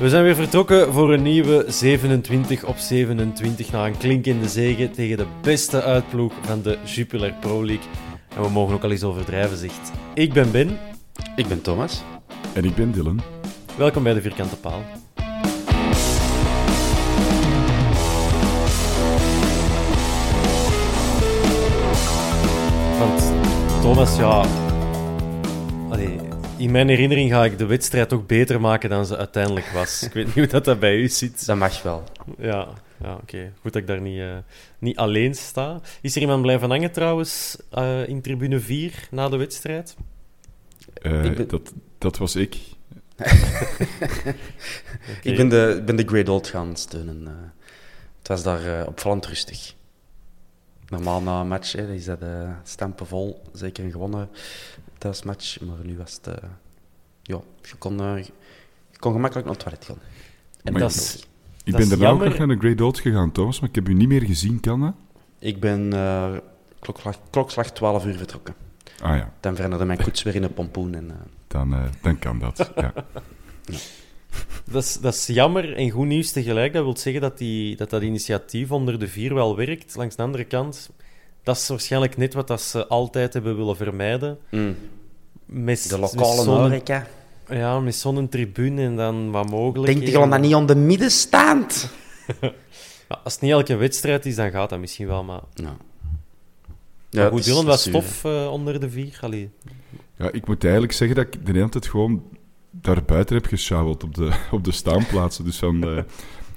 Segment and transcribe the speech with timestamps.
[0.00, 5.16] We zijn weer vertrokken voor een nieuwe 27 op 27 na een klinkende zege tegen
[5.16, 7.86] de beste uitploeg van de Jupiler Pro League.
[8.36, 9.92] En we mogen ook al eens overdrijven, zegt.
[10.14, 10.78] Ik ben Ben.
[11.36, 12.02] Ik ben Thomas.
[12.52, 13.20] En ik ben Dylan.
[13.76, 14.82] Welkom bij de Vierkante Paal.
[22.98, 23.32] Want
[23.82, 24.69] Thomas, ja...
[26.60, 30.02] In mijn herinnering ga ik de wedstrijd toch beter maken dan ze uiteindelijk was.
[30.02, 31.46] Ik weet niet hoe dat, dat bij u zit.
[31.46, 32.04] Dat mag wel.
[32.38, 32.68] Ja,
[33.02, 33.52] ja oké.
[33.60, 34.36] Goed dat ik daar niet, eh,
[34.78, 35.80] niet alleen sta.
[36.00, 39.96] Is er iemand blijven hangen trouwens eh, in tribune 4 na de wedstrijd?
[40.94, 42.56] Eh, ben- dat, dat was ik.
[45.22, 47.26] Ik ben de, ben de Great Old gaan steunen.
[47.26, 47.32] eh.
[48.18, 49.74] het was daar eh, opvallend rustig.
[50.88, 53.42] Normaal na een match hè, is dat eh stampen vol.
[53.52, 54.28] Zeker een gewonnen
[55.00, 55.60] thuismatch.
[55.60, 56.26] Maar nu was het...
[56.26, 56.48] eh,
[57.22, 58.16] ja, je kon, eh,
[58.90, 59.98] je kon gemakkelijk naar het toilet gaan.
[60.64, 61.26] En Maar dat ik- is,
[61.64, 63.88] Ik Dat ben daarna ook nog naar de Great Old gegaan, Thomas, maar ik heb
[63.88, 64.94] u niet meer gezien, kan dat?
[65.38, 66.36] Ik ben eh,
[66.78, 68.54] klokslag, klokslag 12 uur vertrokken.
[69.02, 70.94] Ah ja, Dan veranderde mijn koets weer in een pompoen.
[70.94, 71.10] En,
[71.46, 72.70] dan, dan kan dat.
[72.76, 72.92] Ja.
[74.70, 76.72] dat, is, dat is jammer en goed nieuws tegelijk.
[76.72, 79.96] Dat wil zeggen dat, die, dat dat initiatief onder de vier wel werkt.
[79.96, 80.90] Langs de andere kant,
[81.42, 84.38] dat is waarschijnlijk net wat dat ze altijd hebben willen vermijden.
[84.50, 84.76] mm,
[85.44, 87.06] Met, de lokale zo'n- horeca.
[87.48, 89.92] Ja, met zo'n tribune en dan wat mogelijk.
[89.92, 91.88] Denk je gewoon dat niet aan de middenstaand?
[93.08, 95.24] Ja, als het niet elke wedstrijd is, dan gaat dat misschien wel.
[95.24, 95.76] Maar, Ja.
[97.10, 99.18] maar het goed, Dylan dat was is tof eh, onder de vier.
[99.20, 99.50] Allee.
[100.16, 102.22] ja, ik moet eigenlijk zeggen dat ik de hele tijd gewoon
[102.70, 105.44] daar buiten heb gesjouweld op de, op de staanplaatsen.
[105.44, 106.04] Dus van de,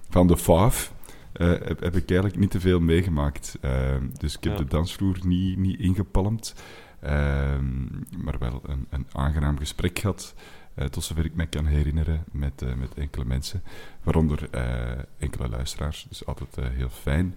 [0.09, 0.91] van de vijf
[1.33, 3.57] eh, heb, heb ik eigenlijk niet te veel meegemaakt.
[3.61, 4.57] Eh, dus ik heb Ja.
[4.59, 6.55] de dansvloer niet, niet ingepalmd.
[6.99, 7.83] Ehm,
[8.23, 10.33] maar wel een, een aangenaam gesprek gehad.
[10.75, 13.63] eh, tot zover ik me kan herinneren met, met enkele mensen.
[14.03, 14.49] Waaronder
[15.17, 16.05] enkele luisteraars.
[16.09, 17.35] Dus altijd heel fijn.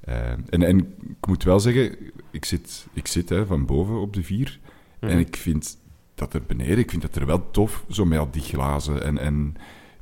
[0.00, 0.78] Ehm, en, en
[1.20, 1.96] ik moet wel zeggen,
[2.30, 4.58] ik zit, ik zit hè, van boven op de vier.
[5.00, 5.10] Mhm.
[5.10, 5.78] En ik vind
[6.14, 9.02] dat er beneden, ik vind dat er wel tof, zo met al die glazen.
[9.02, 9.54] En, en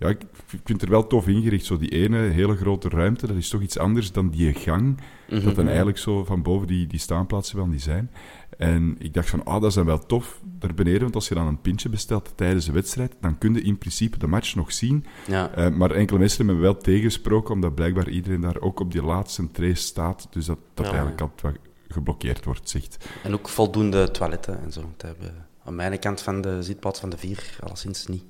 [0.04, 1.65] ja, ik vind het er wel tof ingericht.
[1.65, 5.00] Zo die ene hele grote ruimte, dat is toch iets anders dan die gang.
[5.31, 5.44] Mhm.
[5.44, 8.10] Dat dan eigenlijk zo van boven die, die staanplaatsen wel niet zijn.
[8.59, 11.00] En ik dacht van, ah, dat is dan wel tof daar beneden.
[11.00, 14.19] Want als je dan een pintje bestelt tijdens de wedstrijd, dan kun je in principe
[14.19, 15.04] de match nog zien.
[15.26, 15.50] Ja.
[15.50, 19.03] Eh, maar enkele mensen hebben me wel tegensproken, omdat blijkbaar iedereen daar ook op die
[19.03, 20.26] laatste trace staat.
[20.31, 20.92] Dus dat, dat Ja.
[20.92, 23.09] eigenlijk altijd wat geblokkeerd wordt, zegt.
[23.22, 24.81] En ook voldoende toiletten en zo.
[24.97, 28.25] Dat hebben aan mijn kant van de zitplaats van de vier alleszins niet.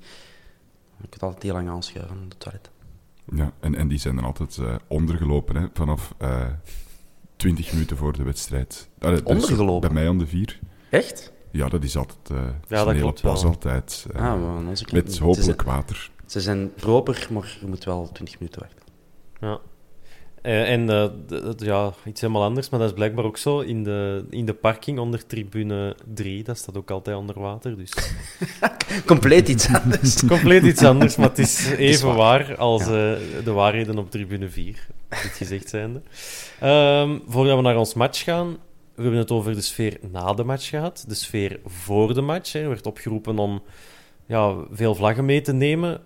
[1.01, 2.69] Je kunt altijd heel lang aanschuiven op de toilet.
[3.35, 6.45] Ja, en, en die zijn dan altijd eh, ondergelopen, hè, vanaf eh
[7.35, 8.89] 20 minuten voor de wedstrijd.
[8.99, 9.93] Allee, is Ondergelopen?
[9.93, 10.59] Bij mij om de vier.
[10.89, 11.33] Echt?
[11.51, 12.37] Ja, dat is altijd uh,
[12.67, 13.51] dat een hele klopt pas wel.
[13.51, 14.05] altijd.
[14.13, 16.11] eh, ah, maar onze met hopelijk Ze water.
[16.25, 18.83] ze zijn proper, maar je moet wel 20 minuten wachten.
[19.39, 19.59] Ja.
[20.45, 21.09] Eh, en eh,
[21.57, 23.59] ja, iets helemaal anders, maar dat is blijkbaar ook zo.
[23.59, 27.77] In de, in de parking onder tribune 3, dat staat ook altijd onder water.
[27.77, 27.93] Dus
[29.05, 30.25] Compleet iets anders.
[30.27, 32.47] compleet iets anders, maar het is even waar.
[32.47, 32.87] waar als eh,
[33.43, 34.87] de waarheden op tribune 4.
[35.09, 36.01] Dit gezegd zijnde.
[36.59, 38.57] Ehm, voordat we naar ons match gaan,
[38.95, 41.05] we hebben het over de sfeer na de match gehad.
[41.07, 42.53] De sfeer voor de match.
[42.53, 42.61] Hè.
[42.61, 43.63] Er werd opgeroepen om
[44.25, 46.01] ja, veel vlaggen mee te nemen.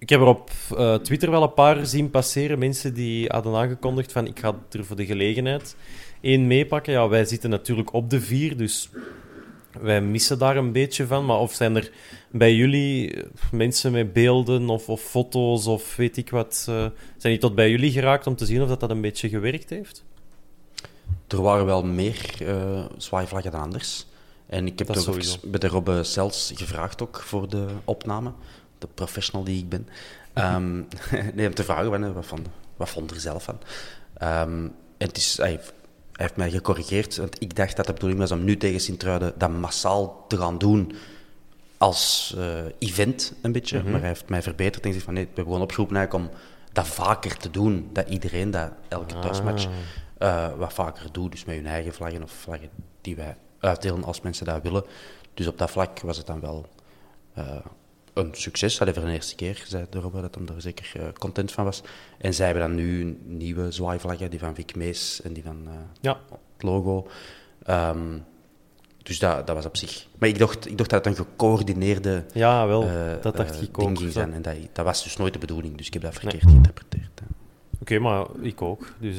[0.00, 2.58] Ik heb er op eh, Twitter wel een paar zien passeren.
[2.58, 5.76] Mensen die hadden aangekondigd van ik ga er voor de gelegenheid
[6.20, 6.92] één meepakken.
[6.92, 8.90] Ja, wij zitten natuurlijk op de vier, dus
[9.80, 11.24] wij missen daar een beetje van.
[11.24, 11.90] Maar of zijn er
[12.30, 16.66] bij jullie eh, mensen met beelden of, of foto's of weet ik wat...
[16.68, 16.74] eh,
[17.16, 19.70] zijn die tot bij jullie geraakt om te zien of dat, dat een beetje gewerkt
[19.70, 20.04] heeft?
[21.28, 24.06] Er waren wel meer eh zwaaivlaggen dan anders.
[24.46, 28.32] En ik heb Dat even bij de Robbe Cels gevraagd ook voor de opname.
[28.80, 29.88] De professional die ik ben.
[30.32, 30.76] Ehm,
[31.34, 32.46] nee, om te vragen, wat, van,
[32.76, 33.58] wat vond er zelf van?
[34.16, 34.64] Ehm,
[34.98, 35.72] en het is, hij, heeft-
[36.12, 39.32] hij heeft mij gecorrigeerd, want ik dacht dat de bedoeling was om nu tegen Sint-Truiden
[39.38, 40.92] dat massaal te gaan doen
[41.78, 43.82] als eh, event een beetje.
[43.82, 46.38] Maar hij heeft mij verbeterd en gezegd van nee, we hebben gewoon opgeroepen eigenlijk om
[46.72, 47.90] dat vaker te doen.
[47.92, 49.66] Dat iedereen dat elke thuismatch
[50.18, 51.30] eh, wat vaker doet.
[51.32, 52.68] Dus met hun eigen vlaggen of vlaggen
[53.00, 54.84] die wij uitdelen als mensen dat willen.
[55.34, 56.66] Dus op dat vlak was het dan wel
[57.34, 57.56] eh,
[58.14, 58.80] een succes.
[58.80, 61.64] Allee, voor de eerste keer zei de Robert dat hij er zeker eh, content van
[61.64, 61.82] was.
[62.18, 65.72] En zij hebben dan nu nieuwe zwaaivlaggen, die van Vic Mees en die van eh,
[66.00, 66.18] Ja,
[66.52, 67.06] het logo.
[67.62, 68.18] Ehm,
[69.02, 70.06] dus dat, dat was op zich.
[70.18, 72.82] Maar ik dacht, ik dacht dat het een gecoördineerde ja wel.
[72.82, 74.32] eh, dat dacht ik ding ging zijn.
[74.32, 76.52] En dat, dat was dus nooit de bedoeling, dus ik heb dat verkeerd Nee.
[76.52, 77.20] geïnterpreteerd.
[77.80, 78.92] Oké, maar ik ook.
[78.98, 79.16] Dus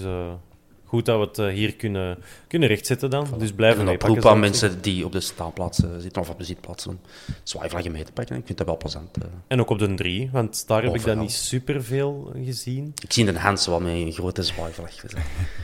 [0.92, 2.18] goed dat we het eh, hier kunnen,
[2.48, 3.28] kunnen rechtzetten dan.
[3.38, 6.44] Dus blijven En een oproep aan mensen die op de staanplaatsen zitten, of op de
[6.44, 7.00] zitplaatsen, om
[7.44, 8.36] zwaaivlaggen mee te pakken.
[8.36, 9.18] Ik vind dat wel plezant.
[9.18, 9.24] eh.
[9.48, 12.92] En ook op de drie, want daar heb ik dan niet superveel gezien.
[13.04, 15.04] Ik zie een Hans wel met een grote zwaaivlag.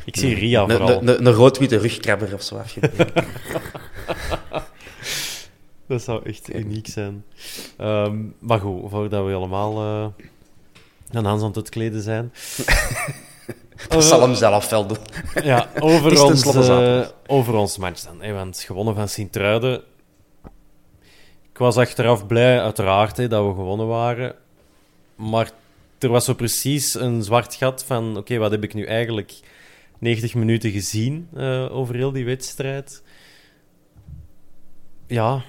[0.06, 0.90] Ik zie Ria Een- vooral.
[1.02, 3.12] Een, een, een rood-witte rugkrabber of zo afgebeeld.
[5.88, 7.24] Dat zou echt uniek zijn.
[7.78, 10.08] Ehm, maar goed, voordat we helemaal uh,
[11.18, 12.32] aan Hans aan het kleden zijn.
[13.90, 14.98] Dat zal hem zelf wel doen.
[15.44, 18.22] Ja, over, ons, eh, over ons match dan.
[18.22, 19.84] Hè, want gewonnen van Sint-Truiden.
[21.52, 24.36] Ik was achteraf blij, uiteraard, hè, dat we gewonnen waren.
[25.16, 25.52] Maar
[26.00, 28.18] er was zo precies een zwart gat van...
[28.18, 29.40] Oké, wat heb ik nu eigenlijk
[30.00, 33.04] 90 minuten gezien eh, over heel die wedstrijd?
[35.08, 35.44] Ja,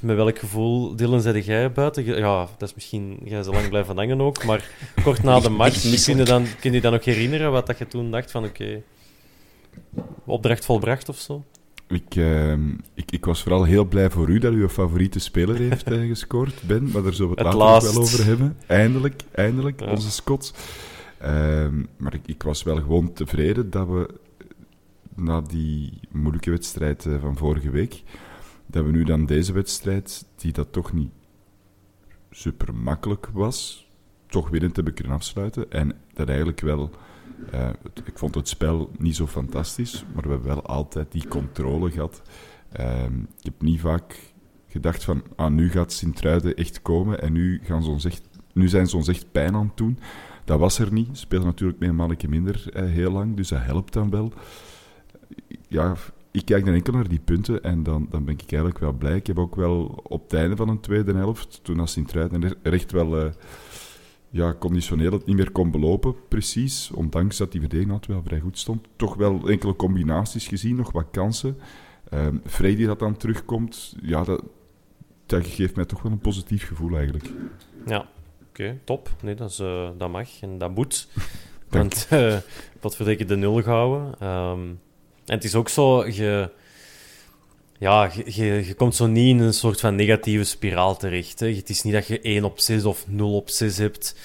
[0.00, 2.04] met welk gevoel, Dylan, zei jij buiten?
[2.04, 3.18] Ja, dat is misschien...
[3.24, 4.68] Jij is al lang blijven hangen ook, maar
[5.02, 6.04] kort na de match...
[6.04, 8.44] Kun je, dan, kun je dan ook herinneren wat dat je toen dacht van...
[8.44, 8.82] Oké,
[10.24, 11.44] opdracht volbracht of zo?
[11.88, 15.90] Ik, ehm, ik, ik was vooral heel blij voor u dat uw favoriete speler heeft
[15.90, 16.90] eh, gescoord, Ben.
[16.90, 18.56] Maar daar zullen we het later wel over hebben.
[18.66, 19.90] Eindelijk, eindelijk, Ja.
[19.90, 20.52] onze Scots.
[21.18, 24.08] Ehm, maar ik, ik was wel gewoon tevreden dat we
[25.14, 28.02] na die moeilijke wedstrijd eh, van vorige week,
[28.66, 31.10] dat we nu dan deze wedstrijd, die dat toch niet
[32.30, 33.88] super makkelijk was,
[34.26, 35.70] toch winnend hebben kunnen afsluiten.
[35.70, 36.90] En dat eigenlijk wel...
[37.50, 37.68] eh,
[38.04, 42.22] ik vond het spel niet zo fantastisch, maar we hebben wel altijd die controle gehad.
[42.72, 44.32] Ehm, ik heb niet vaak
[44.68, 48.06] gedacht van, ah, nu gaat Sint-Truiden echt komen en nu, gaan ze ons
[48.52, 49.98] nu zijn ze ons echt pijn aan het doen.
[50.44, 51.08] Dat was er niet.
[51.08, 51.88] Ze speelden natuurlijk met
[52.22, 54.32] een minder eh, heel lang, dus dat helpt dan wel.
[55.68, 55.94] Ja,
[56.34, 59.16] ik kijk dan enkel naar die punten en dan, dan ben ik eigenlijk wel blij.
[59.16, 62.56] Ik heb ook wel op het einde van een tweede helft, toen als Sint-Truiden er
[62.62, 63.30] er echt wel eh,
[64.30, 68.40] ja, conditioneel het niet meer kon belopen, precies, ondanks dat die verdediging altijd wel vrij
[68.40, 71.58] goed stond, toch wel enkele combinaties gezien, nog wat kansen.
[72.10, 74.42] Ehm Freddy dat dan terugkomt, ja, dat,
[75.26, 77.30] dat geeft mij toch wel een positief gevoel eigenlijk.
[77.86, 78.08] Ja,
[78.48, 79.10] oké, top.
[79.22, 81.08] Nee, dat, is, eh, dat mag en dat moet.
[81.70, 82.36] Want eh
[82.80, 84.18] wat verdikken de nul houden.
[84.20, 84.60] Ehm,
[85.26, 86.50] en het is ook zo, je,
[87.78, 91.40] ja, je, komt zo niet in een soort van negatieve spiraal terecht.
[91.40, 94.16] Het is niet dat je 1 op 6 of 0 op 6 hebt.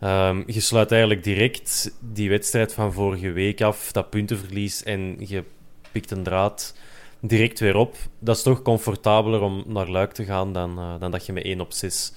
[0.00, 5.44] Ehm, je sluit eigenlijk direct die wedstrijd van vorige week af, dat puntenverlies, en je
[5.92, 6.74] pikt een draad
[7.20, 7.96] direct weer op.
[8.18, 11.44] Dat is toch comfortabeler om naar Luik te gaan dan, eh, dan dat je met
[11.44, 12.12] 1 op 6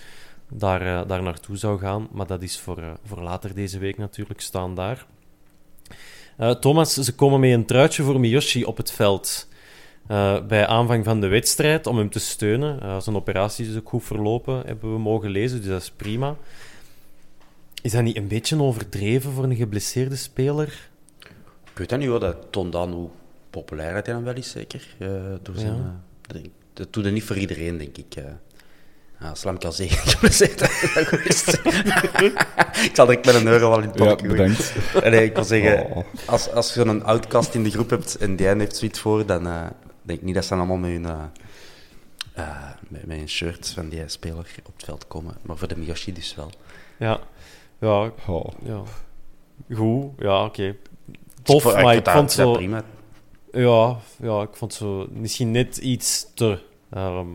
[0.49, 2.07] daar, daar naartoe zou gaan.
[2.11, 5.05] Maar dat is voor, eh, voor later deze week natuurlijk staan daar.
[6.39, 9.47] Eh, Thomas, ze komen met een truitje voor Miyoshi op het veld.
[10.07, 12.81] eh, bij aanvang van de wedstrijd om hem te steunen.
[12.81, 16.35] Eh, zijn operatie is ook goed verlopen, hebben we mogen lezen, dus dat is prima.
[17.81, 20.89] Is dat niet een beetje overdreven voor een geblesseerde speler?
[21.71, 23.09] Ik weet dat niet hoor, dat toont aan hoe
[23.49, 24.87] populair hij dan wel is, zeker.
[24.97, 25.09] eh,
[25.41, 26.39] door zijn, Ja.
[26.73, 28.15] dat doet het niet voor iedereen, denk ik.
[29.19, 31.47] Ja, Slam kan geblesseerd geweest.
[32.83, 34.73] ik zal direct met een euro wel in het Ja, bedankt.
[34.95, 36.03] Eh, Nee, ik wil zeggen, Oh.
[36.25, 39.47] als, als je een outcast in de groep hebt en die heeft zoiets voor, dan
[39.47, 39.65] eh,
[40.01, 41.23] denk ik niet dat ze allemaal met hun, eh,
[42.33, 42.57] eh,
[42.87, 45.37] met, met een shirt van die speler op het veld komen.
[45.41, 46.51] Maar voor de Miyoshi dus wel.
[46.97, 47.19] Ja,
[47.79, 48.45] ja, Oh.
[48.63, 48.81] ja.
[49.75, 50.75] goed, ja, oké.
[51.43, 52.51] Tof, maar ik vond zo...
[52.51, 52.83] prima.
[53.51, 56.59] Ja, ja, ik vond zo misschien net iets te...
[56.89, 57.27] ehm,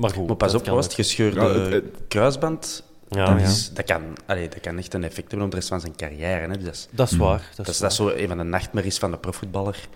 [0.00, 2.82] Maar goed, Maar pas op, was het gescheurde Ja, het- het- kruisband.
[3.08, 5.68] Ja, dat, is- dat, kan, allee, dat kan echt een effect hebben op de rest
[5.68, 6.48] van zijn carrière.
[6.48, 6.56] Hè.
[6.58, 7.38] Dus dat is, Dat is waar.
[7.56, 9.88] Dat dat is dat is zo een van de nachtmerries van de profvoetballer.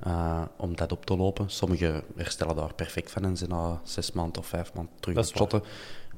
[0.00, 1.50] eh, om dat op te lopen.
[1.50, 5.26] Sommigen herstellen daar perfect van en zijn na zes maanden of vijf maanden terug Dat
[5.26, 5.62] op is shotten.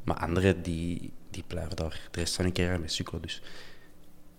[0.04, 3.22] Maar anderen die, die blijven daar de rest van hun carrière mee sukkelen.
[3.22, 3.42] Dus.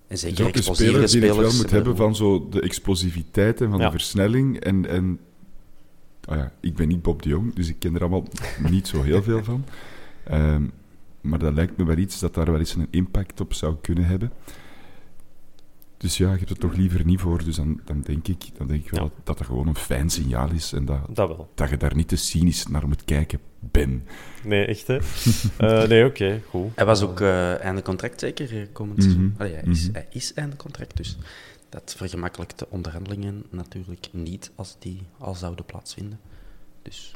[0.08, 2.50] En zeker is ook een explosieve speler die het wel spelers moet hebben van zo
[2.50, 3.86] de explosiviteit en van Ja.
[3.86, 4.60] de versnelling.
[4.60, 5.20] En, en
[6.26, 8.28] ah ja, ik ben niet Bob de Jong, dus ik ken er allemaal
[8.70, 9.66] niet zo heel veel van.
[10.24, 10.64] Ehm,
[11.22, 14.06] maar dat lijkt me wel iets dat daar wel eens een impact op zou kunnen
[14.06, 14.32] hebben.
[15.98, 17.44] Dus ja, je hebt het toch liever niet voor.
[17.44, 19.10] Dus dan, dan, denk, ik, dan denk ik wel Ja.
[19.10, 20.74] dat, dat dat gewoon een fijn signaal is.
[20.74, 21.50] En dat, Dat wel.
[21.56, 24.04] dat je daar niet te cynisch naar moet kijken, Ben.
[24.44, 24.98] Nee, echt hè?
[25.58, 26.70] Eh, nee, oké, goed.
[26.76, 29.36] Hij was ook eh einde contract zeker eh, komend seizoen.
[29.38, 29.94] Allee, hij, is, Mhm.
[29.94, 31.18] hij is einde contract, dus
[31.74, 36.20] dat vergemakkelijkt de onderhandelingen natuurlijk niet als die al zouden plaatsvinden.
[36.82, 37.12] Dus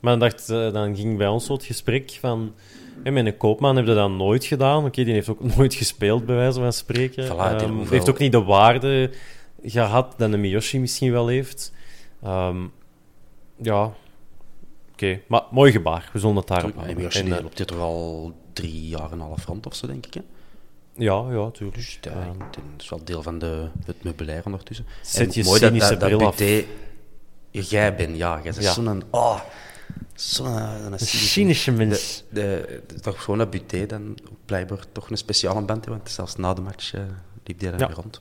[0.00, 2.54] Maar dan, dacht, eh, dan ging bij ons zo het gesprek van...
[3.02, 4.84] Hey, mijn koopman heeft dat nooit gedaan.
[4.84, 7.26] Oké, die heeft ook nooit gespeeld, bij wijze van spreken.
[7.26, 9.10] Voilà, Ehm, hoeveel- heeft ook niet de waarde
[9.62, 11.72] gehad dat een Miyoshi misschien wel heeft.
[12.22, 12.66] Ehm,
[13.62, 13.92] ja,
[14.92, 15.20] oké.
[15.26, 16.10] Maar mooi gebaar.
[16.12, 17.02] We zullen het daarop en houden.
[17.02, 19.86] Yoshi En, eh, loopt dit toch al drie jaar en een half rond of zo,
[19.86, 20.14] denk ik.
[20.14, 20.20] Hè?
[20.96, 21.76] Ja, ja, tuurlijk.
[21.76, 24.86] Dus dat, Ehm, dat is wel deel van de, het meubilair ondertussen.
[25.02, 26.36] Zet En je mooi dat, dat, dat bril af.
[26.36, 26.64] Buté-
[27.50, 28.34] Jij bent, ja.
[28.42, 28.72] Jij bent Ja.
[28.72, 29.02] zo'n...
[29.10, 29.40] Oh,
[30.14, 32.24] zo'n een een cynische mens.
[32.28, 36.10] De, de, de- toch gewoon dat Buté dan blijkbaar toch een speciale band heeft, want
[36.10, 37.00] zelfs na de match eh,
[37.44, 37.86] liep die daar Ja.
[37.86, 38.20] weer rond.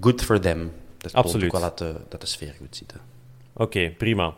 [0.00, 0.72] Good for them.
[0.98, 1.44] Dat Absoluut.
[1.44, 2.94] ook wel dat de, dat de sfeer goed zit.
[3.52, 4.34] Oké, prima.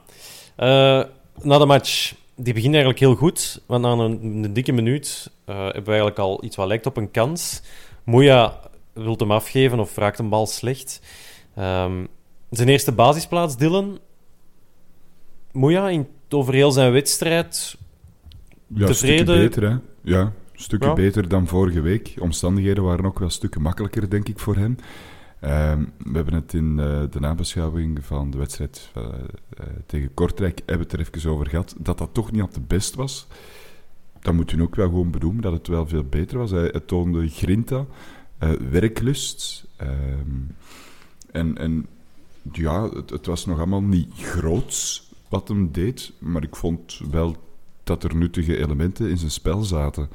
[0.56, 1.02] Eh,
[1.42, 3.62] na de match, die begint eigenlijk heel goed.
[3.66, 6.96] Want na een, een dikke minuut eh, hebben we eigenlijk al iets wat lijkt op
[6.96, 7.62] een kans.
[8.04, 8.60] Moeja
[8.92, 11.00] wil hem afgeven of raakt een bal slecht.
[11.54, 12.04] Ehm,
[12.50, 13.98] zijn eerste basisplaats, Dylan.
[15.52, 17.76] Moeja in, over heel zijn wedstrijd.
[18.66, 19.38] Ja, Tevreden?
[19.38, 19.76] beter, hè?
[20.02, 20.94] Ja, een stukje Ja.
[20.94, 22.14] beter dan vorige week.
[22.20, 24.76] Omstandigheden waren ook wel stukken makkelijker, denk ik, voor hem.
[25.44, 30.60] Ehm, we hebben het in eh, de nabeschouwing van de wedstrijd eh, eh, tegen Kortrijk
[30.66, 33.26] hebben het er even over gehad, dat dat toch niet al te best was.
[34.20, 36.50] Dan moet u ook wel gewoon benoemen dat het wel veel beter was.
[36.50, 37.86] Hij, toonde grinta,
[38.70, 39.66] werklust.
[39.76, 40.40] ehm,
[41.30, 41.86] en, en
[42.52, 47.36] ja, het, het was nog allemaal niet groots wat hem deed, maar ik vond wel
[47.82, 50.08] dat er nuttige elementen in zijn spel zaten.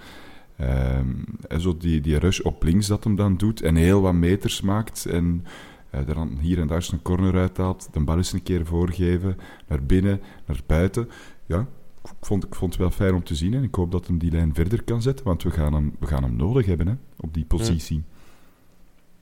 [0.59, 1.07] Ehm,
[1.47, 4.61] en zo die, die rush op links dat hem dan doet en heel wat meters
[4.61, 5.45] maakt en
[5.89, 8.65] eh, er dan hier en daar eens een corner uithaalt, de bal eens een keer
[8.65, 9.37] voorgeven,
[9.67, 11.09] naar binnen, naar buiten.
[11.45, 11.59] Ja,
[12.03, 14.17] ik vond, ik vond het wel fijn om te zien en ik hoop dat hem
[14.17, 16.93] die lijn verder kan zetten, want we gaan hem, we gaan hem nodig hebben hè,
[17.19, 18.03] op die positie.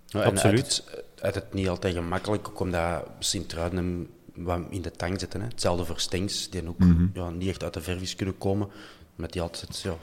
[0.06, 0.84] Ja, Absoluut.
[0.88, 5.20] Uit het, uit het niet altijd gemakkelijk, ook omdat Sint-Truiden hem wat in de tang
[5.20, 5.42] zitten.
[5.42, 5.48] Hè.
[5.48, 7.06] Hetzelfde voor Stenks, die ook Mhm.
[7.14, 8.68] ja, niet echt uit de verf is kunnen komen.
[9.16, 9.96] Met die altijd ja,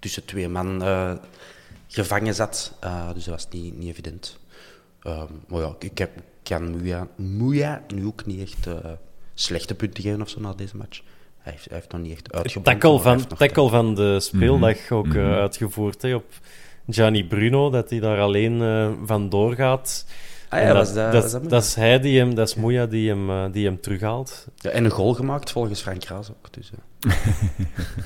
[0.00, 1.12] tussen twee man eh,
[1.88, 2.72] gevangen zat.
[2.80, 4.38] Eh, dus dat was niet, niet evident.
[5.02, 6.10] Ehm, maar ja, ik heb,
[6.42, 8.90] kan Moeja, Moeja nu ook niet echt eh,
[9.34, 11.00] slechte punten geven of zo na deze match.
[11.38, 12.80] Hij heeft, hij heeft nog niet echt uitgebrand.
[12.80, 15.18] Tackle van, tackle van de speeldag ook Mhm.
[15.18, 16.24] uitgevoerd hè, op
[16.88, 20.06] Gianni Bruno, dat hij daar alleen eh van doorgaat.
[20.50, 23.08] Ah ja, was dat, dat, was dat is hij die hem, dat is Moeja die
[23.08, 24.46] hem, eh, die hem terughaalt.
[24.56, 26.52] Ja, en een goal gemaakt volgens Frank Raas ook.
[26.52, 27.12] Dus, eh.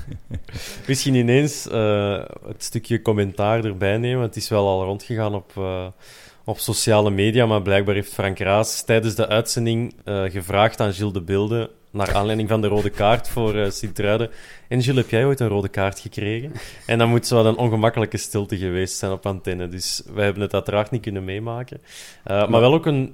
[0.88, 4.22] Misschien ineens eh, het stukje commentaar erbij nemen.
[4.22, 5.52] Het is wel al rondgegaan op,
[6.44, 11.22] op sociale media, maar blijkbaar heeft Frank Raas tijdens de uitzending gevraagd aan Gilles de
[11.22, 14.30] Beelde, naar aanleiding van de rode kaart voor eh Sint-Truiden.
[14.68, 16.52] En Gilles, heb jij ooit een rode kaart gekregen?
[16.86, 19.68] En dan moet zo wat een ongemakkelijke stilte geweest zijn op antenne.
[19.68, 21.80] Dus wij hebben het uiteraard niet kunnen meemaken.
[22.24, 23.12] Eh, maar wel ook een...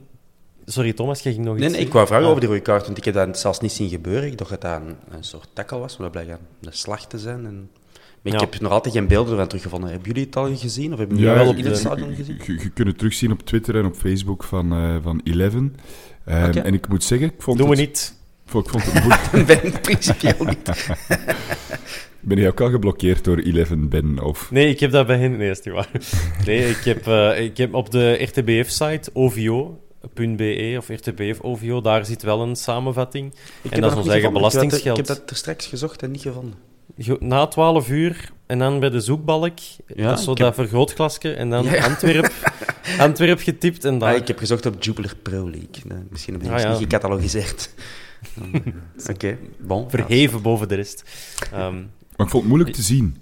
[0.64, 2.30] Sorry, Thomas, jij ging nog iets Nee, nee, ik wou vragen Ah.
[2.30, 4.24] over die rode kaart, want ik heb dat zelfs niet zien gebeuren.
[4.30, 7.18] Ik dacht dat dat een, een soort tackle was, maar dat blijkt een slag te
[7.18, 7.46] zijn.
[7.46, 7.70] En...
[8.22, 8.46] Maar ik Ja.
[8.50, 9.90] heb nog altijd geen beelden ervan teruggevonden.
[9.90, 10.92] Hebben jullie het al gezien?
[10.92, 12.40] Of hebben Ja, jullie wel wel op in de- het stadion gezien?
[12.46, 15.76] Je, je kunt het terugzien op Twitter en op Facebook van, eh van Eleven.
[16.24, 16.60] Ehm, Oké.
[16.60, 18.18] En ik moet zeggen, ik vond Doen we het, niet.
[18.52, 19.30] Ik vond het moeilijk.
[19.46, 20.70] ben ik principieel niet.
[22.22, 24.22] Ben je ook al geblokkeerd door Eleven, Ben?
[24.22, 24.50] Of...
[24.50, 25.36] Nee, ik heb dat bij hen.
[25.36, 25.88] Nee, is niet waar.
[26.46, 32.22] Nee, ik heb, eh, ik heb op de RTBF-site ovio.be of RTBF OVO, daar zit
[32.22, 33.34] wel een samenvatting.
[33.62, 34.84] Ik en dat is ons eigen Ik heb, belastingsgeld.
[34.96, 36.54] dat, ik heb dat er straks gezocht en niet gevonden.
[36.98, 40.54] Ge- Na 12 uur en dan bij de zoekbalk, Ja, dat is zo dat heb-
[40.54, 41.84] vergrootglasje, en dan Ja.
[41.84, 42.32] Antwerp,
[42.98, 44.12] Antwerp getipt en daar...
[44.12, 45.68] Ah, ik heb gezocht op Jupiler Pro League.
[45.84, 46.70] Nee, misschien heb ik Ah, het ja.
[46.70, 47.74] niet gecatalogiseerd.
[49.10, 49.90] Oké, bon.
[49.90, 51.04] Verheven boven de rest.
[51.52, 51.74] Ehm,
[52.16, 53.16] Maar ik vond het moeilijk te zien.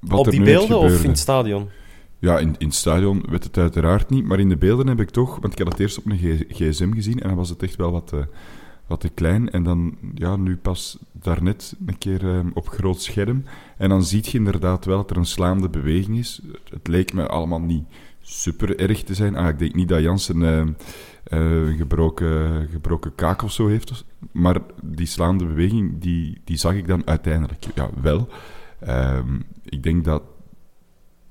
[0.00, 1.68] Wat op er die nu beelden of in het stadion?
[2.18, 5.10] Ja, in, in het stadion werd het uiteraard niet, maar in de beelden heb ik
[5.10, 7.76] toch, want ik had het eerst op een gsm gezien en dan was het echt
[7.76, 8.18] wel wat, eh,
[8.86, 9.50] wat te klein.
[9.50, 13.44] En dan, ja, nu pas daarnet een keer ehm, op groot scherm.
[13.76, 16.40] En dan zie je inderdaad wel dat er een slaande beweging is.
[16.70, 17.84] Het leek me allemaal niet
[18.20, 19.36] super erg te zijn.
[19.36, 20.68] Ah, ik denk niet dat Jansen ehm,
[21.24, 24.04] eh, een gebroken, gebroken kaak of zo heeft.
[24.32, 28.28] Maar die slaande beweging, die, die zag ik dan uiteindelijk ja, wel.
[28.80, 30.22] Ehm, ik denk dat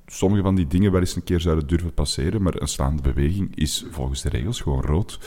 [0.06, 3.56] sommige van die dingen wel eens een keer zouden durven passeren, maar een slaande beweging
[3.56, 5.20] is volgens de regels gewoon rood.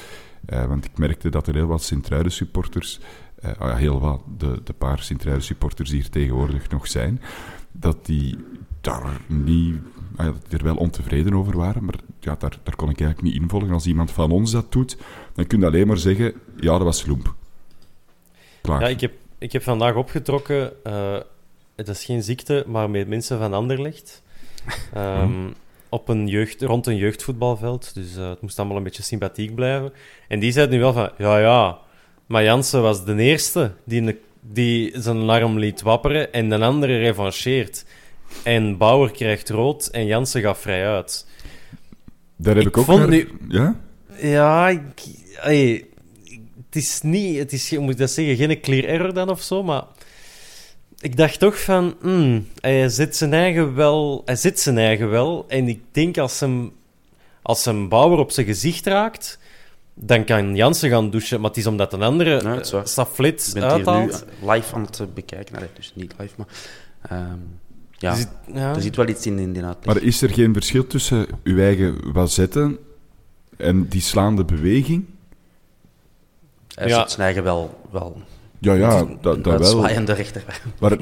[0.46, 3.00] Eh, want ik merkte dat er heel wat Sint-Truiden supporters,
[3.44, 7.20] uh, ja, heel wat, de, de paar Sint-Truiden supporters die hier tegenwoordig nog zijn,
[7.72, 8.36] dat die
[8.80, 9.76] daar niet,
[10.20, 13.48] uh, er wel ontevreden over waren, maar ja, daar, daar kon ik eigenlijk niet in
[13.48, 13.70] volgen.
[13.70, 14.96] Als iemand van ons dat doet,
[15.34, 17.34] dan kun je alleen maar zeggen, ja, dat was sloemp.
[18.60, 18.80] Klaar.
[18.80, 20.72] Ja, ik heb, ik heb vandaag opgetrokken,
[21.76, 24.22] het is geen ziekte, maar met mensen van Anderlecht.
[24.96, 25.54] Um,
[25.94, 27.94] op een jeugd, rond een jeugdvoetbalveld.
[27.94, 29.92] Dus uh, het moest allemaal een beetje sympathiek blijven.
[30.28, 31.78] En die zei nu wel van, ja, ja,
[32.26, 37.84] maar Jansen was de eerste die, die zijn arm liet wapperen en de andere revancheert.
[38.42, 41.26] En Bauer krijgt rood en Jansen gaat vrij uit.
[42.36, 43.28] Daar heb ik, ook vond nu...
[43.48, 43.80] Ja?
[44.16, 44.82] Ja, ik,
[46.66, 47.38] het is niet...
[47.38, 49.84] Het is, moet ik dat zeggen, geen clear error dan of zo, maar
[51.04, 55.44] ik dacht toch van, hmm, hij zit zijn eigen wel, hij zit zijn eigen wel.
[55.48, 56.72] En ik denk als hem,
[57.42, 59.38] als hem Bauer op zijn gezicht raakt,
[59.94, 61.40] dan kan Jansen gaan douchen.
[61.40, 64.24] Maar het is omdat een andere ja, uh, Staflet uithaalt.
[64.40, 66.48] nu live aan het eh, bekijken, nee, dus niet live, maar...
[67.12, 67.62] Um,
[67.98, 69.94] ja, zit, ja, er zit wel iets in in die uitleg.
[69.94, 72.78] Maar is er geen verschil tussen uw eigen wazetten
[73.56, 75.04] en die slaande beweging?
[76.74, 77.00] Hij ja.
[77.00, 78.22] zit zijn eigen wel, wel
[78.64, 79.70] ja, ja, dat, dat wel.
[79.70, 80.60] Zwaaiende rechter.
[80.80, 80.96] Maar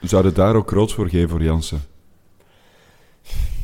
[0.00, 1.82] zou je daar ook rood voor geven voor Jansen?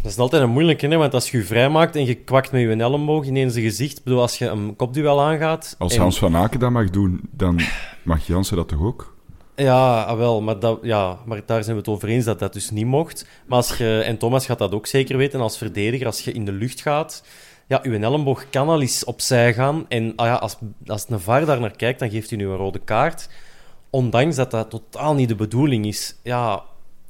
[0.03, 0.97] Dat is altijd een moeilijke, hè?
[0.97, 4.21] want als je je vrijmaakt en je kwakt met je elleboog in zijn gezicht, bedoel,
[4.21, 5.75] als je een kopduel aangaat...
[5.79, 7.61] Als Hans van Aken dat mag doen, dan
[8.03, 9.16] mag Jansen dat toch ook?
[9.57, 12.53] Ja, ah, wel, maar, dat, ja, maar daar zijn we het over eens dat dat
[12.53, 13.27] dus niet mocht.
[13.47, 16.45] Maar als je, en Thomas gaat dat ook zeker weten, als verdediger, als je in
[16.45, 17.23] de lucht gaat,
[17.67, 19.87] ja, uw elleboog kan al eens opzij gaan.
[19.89, 22.57] En ah ja, als, als een VAR daar naar kijkt, dan geeft hij nu een
[22.57, 23.29] rode kaart.
[23.91, 26.17] Ondanks dat dat totaal niet de bedoeling is.
[26.23, 26.63] Ja,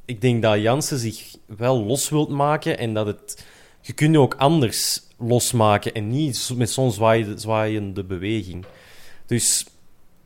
[0.05, 3.45] ik denk dat Jansen zich wel los wilt maken en dat het...
[3.81, 6.91] Je kunt je ook anders losmaken en niet met zo'n
[7.35, 8.65] zwaaiende beweging.
[9.25, 9.65] Dus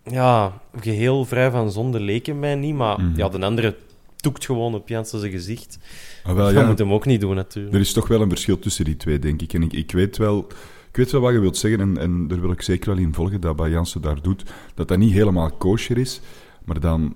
[0.04, 3.18] ja, geheel vrij van zonde leken mij niet, maar mhm.
[3.18, 3.76] ja, de andere
[4.16, 5.80] toekt gewoon op Jansen gezicht.
[6.24, 7.76] Ah, wel, dat moet hem ook niet doen, natuurlijk.
[7.76, 9.54] Er is toch wel een verschil tussen die twee, denk ik.
[9.54, 10.48] En ik, ik weet wel...
[10.90, 13.14] Ik weet wel wat je wilt zeggen, en, en daar wil ik zeker wel in
[13.14, 16.22] volgen, dat bij Jansen daar doet, dat dat niet helemaal kosher is,
[16.64, 17.16] maar dan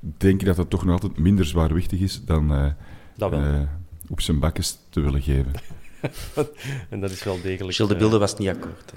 [0.00, 3.60] denk ik dat het toch nog altijd minder zwaarwichtig is dan uh,
[4.08, 5.52] op zijn bakjes te willen geven.
[6.90, 7.74] en dat is wel degelijk...
[7.74, 8.92] Gilles de eh, Bilde was niet akkoord.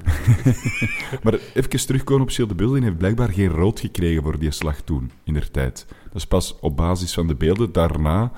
[1.24, 4.82] maar even terugkomen op Gilles de Bilde, heeft blijkbaar geen rood gekregen voor die slag
[4.82, 5.86] toen, in der tijd.
[6.04, 8.32] Dat is pas op basis van de beelden daarna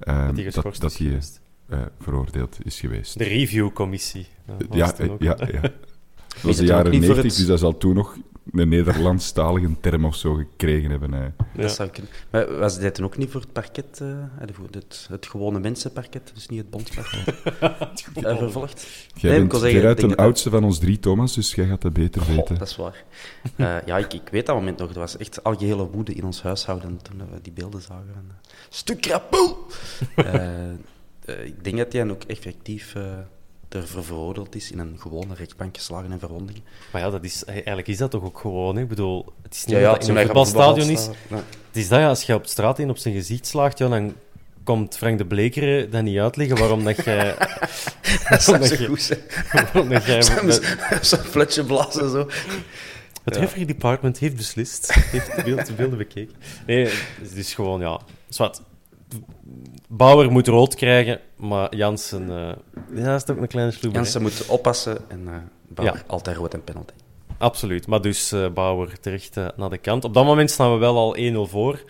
[0.00, 1.20] uh, dat, dat hij
[1.68, 3.18] uh, veroordeeld is geweest.
[3.18, 4.26] De reviewcommissie.
[4.70, 5.60] Ja, ja, ja, ja.
[6.34, 8.16] Dat was de jaren 90, dus dat zal toen nog
[8.52, 11.12] een Nederlandstalige term of zo gekregen hebben.
[11.12, 11.28] Hè.
[11.56, 12.10] Dat zou kunnen.
[12.30, 14.08] Maar was dit dan ook niet voor het parket, uh,
[14.70, 17.26] het, het, gewone mensenparket, dus niet het bondsparket,
[17.60, 18.86] het uh, vervolgd?
[19.14, 22.22] Jij nee, bent veruit de oudste van ons drie, Thomas, dus jij gaat dat beter
[22.26, 22.58] weten.
[22.58, 23.04] dat is waar.
[23.56, 24.90] Uh, ja, ik, ik, weet dat moment nog.
[24.90, 28.40] Er was echt algehele woede in ons huishouden toen we die beelden zagen.
[28.68, 29.56] Stuk krapoel!
[31.44, 32.94] ik denk dat hij ook effectief
[33.74, 36.62] ervoor veroordeeld is in een gewone rechtbank geslagen en verwondingen.
[36.92, 38.76] Maar ja, dat is, eigenlijk is dat toch ook gewoon.
[38.76, 38.82] Hè?
[38.82, 41.06] Ik bedoel, het is niet ja, ja, dat in een voetbalstadion is.
[41.28, 44.14] Het is dat ja, als je op straat in op zijn gezicht slaagt, ja, dan
[44.64, 47.36] komt Frank de Bleker dat niet uitleggen waarom dat jij...
[48.28, 49.20] dat zou zo goed zijn.
[49.52, 50.22] Waarom dat jij...
[51.00, 52.28] Zo'n fletje blazen, zo.
[53.24, 56.34] Het referee department heeft beslist, heeft de beelden bekeken.
[56.66, 56.88] Nee,
[57.20, 58.00] het is gewoon, ja...
[58.28, 58.62] Zwart,
[59.88, 62.28] Bauer moet rood krijgen, maar Jansen...
[62.28, 64.00] Uh, ja, is toch een kleine sloeber.
[64.00, 65.34] Jansen moet oppassen en uh,
[65.68, 66.92] Bauer altijd rood en penalty.
[67.38, 70.04] Absoluut, maar dus uh, Bauer terecht naar de kant.
[70.04, 71.16] Op dat moment staan we wel al
[71.48, 71.82] 1-0 voor.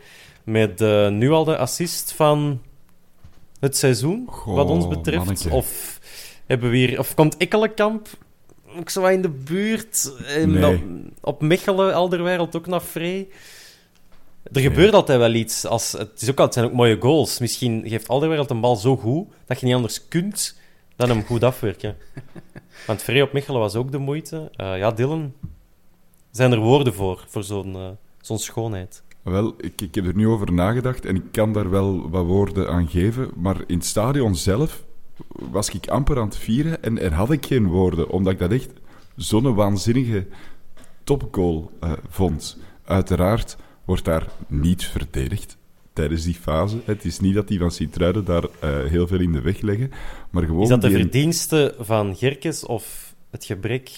[0.45, 0.81] Met
[1.11, 2.61] nu al de assist van
[3.61, 5.51] het seizoen, wat ons betreft.
[5.51, 6.01] Of,
[6.47, 8.09] hebben we hier, of komt Ekkelenkamp
[8.79, 10.13] ook zo in de buurt?
[10.27, 10.81] En op,
[11.21, 13.29] op Mechelen, Alderwereld ook naar Frey.
[14.43, 15.67] Er gebeurt altijd wel iets.
[15.67, 17.39] Als, het, is ook, het zijn ook mooie goals.
[17.39, 20.61] Misschien geeft Alderwereld een bal zo goed dat je niet anders kunt
[20.97, 21.97] dan hem goed afwerken.
[22.87, 24.51] Want Frey op Mechelen was ook de moeite.
[24.57, 25.33] Uh, ja, Dylan,
[26.31, 27.89] zijn er woorden voor, voor zo'n uh,
[28.21, 29.03] zo'n schoonheid?
[29.23, 32.69] Wel, ik, ik heb er nu over nagedacht en ik kan daar wel wat woorden
[32.69, 33.31] aan geven.
[33.37, 34.85] Maar in het stadion zelf
[35.29, 38.51] was ik amper aan het vieren en, en had ik geen woorden, omdat ik dat
[38.51, 38.71] echt
[39.17, 40.27] zo'n waanzinnige
[41.05, 42.59] topgoal eh, vond.
[42.85, 43.57] Uiteraard
[43.93, 45.57] wordt daar niet verdedigd
[45.93, 46.81] tijdens die fase.
[46.85, 49.91] Het is niet dat die van Sint-Truiden daar eh, heel veel in de weg leggen,
[50.31, 50.63] maar gewoon...
[50.63, 53.91] Is dat de die- verdienste van Gerkes of het gebrek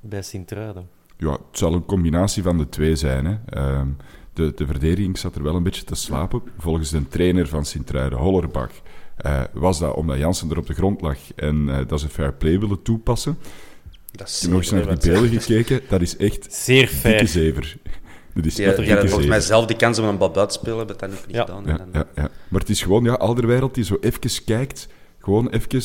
[0.00, 0.88] bij Sint-Truiden?
[1.16, 3.24] Ja, het zal een combinatie van de twee zijn.
[3.24, 3.36] Hè.
[3.46, 3.88] Ehm,
[4.32, 6.42] de, de verdediging zat er wel een beetje te slapen.
[6.58, 8.70] Volgens de trainer van Sint-Truiden, Hollerbach,
[9.16, 12.32] eh, was dat omdat Jansen er op de grond lag en eh, dat ze fair
[12.34, 13.38] play willen toepassen.
[14.12, 15.80] Dat is Ik heb nog eens naar die beelden gekeken.
[15.88, 17.26] Dat is echt Zeer dikke fair.
[17.28, 17.76] zever.
[18.34, 20.30] Dat is Die, echt die dikke hadden volgens mij zelf de kans om een bal
[20.30, 21.40] buiten te spelen, hebben dat niet Ja.
[21.40, 21.64] gedaan.
[21.66, 22.28] Ja, ja, ja.
[22.48, 24.88] Maar het is gewoon, ja, Alderwereld die zo even kijkt.
[25.18, 25.82] Gewoon even...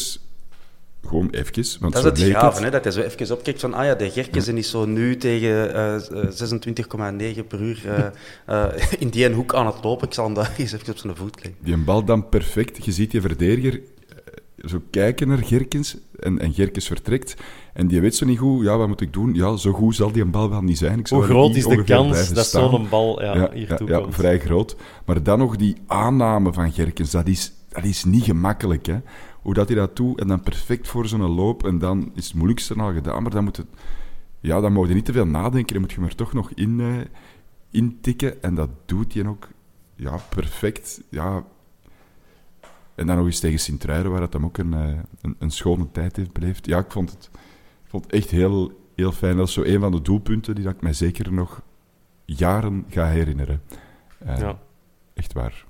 [1.07, 1.65] Gewoon even.
[1.79, 4.09] Want Dat is het graven, hè, dat hij zo even opkijkt van, ah ja, de
[4.11, 8.05] Gerkesen is zo nu tegen eh, eh, 26,9 per uur eh,
[8.65, 10.07] eh, in die ene hoek aan het lopen.
[10.07, 11.55] Ik zal hem daar eens even op zijn voet leggen.
[11.63, 12.85] Die een bal dan perfect.
[12.85, 13.73] Je ziet die verdediger
[14.09, 15.97] eh, zo kijken naar Gerkens.
[16.19, 17.35] En, en Gerkens vertrekt.
[17.73, 19.33] En die weet zo niet goed, ja, wat moet ik doen?
[19.33, 20.99] Ja, zo goed zal die een bal wel niet zijn.
[20.99, 24.15] Ik zou Hoe groot is de kans dat zo'n bal ja, ja, hier ja, komt?
[24.15, 24.75] vrij groot.
[25.05, 28.85] Maar dan nog die aanname van Gerkens, dat is, dat is niet gemakkelijk.
[28.85, 28.99] Hè?
[29.41, 31.65] Hoe dat hij dat doet en dan perfect voor zo'n loop.
[31.65, 33.67] En dan is het moeilijkste al gedaan, maar dan moet het...
[34.39, 35.73] Ja, dan moet je niet te veel nadenken.
[35.73, 36.87] Dan moet je maar toch nog in, eh,
[37.71, 38.43] intikken.
[38.43, 39.47] En dat doet hij ook
[39.95, 41.01] ja, perfect.
[41.09, 41.43] Ja.
[42.95, 45.91] En dan nog eens tegen Sint-Truiden, waar het hem ook een, eh, een, een schone
[45.91, 46.65] tijd heeft beleefd.
[46.65, 47.29] Ja, ik vond het,
[47.89, 49.37] vond het echt heel, heel fijn.
[49.37, 51.61] Dat is zo een van de doelpunten die dat ik mij zeker nog
[52.25, 53.61] jaren ga herinneren.
[54.25, 54.59] Ja.
[55.13, 55.65] Echt waar.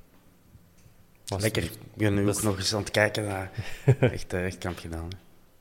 [1.25, 1.63] Was- Lekker.
[1.63, 3.51] Ik ben nu ook nog eens aan het kijken naar...
[3.99, 5.07] Echt, eh, echt kamp gedaan.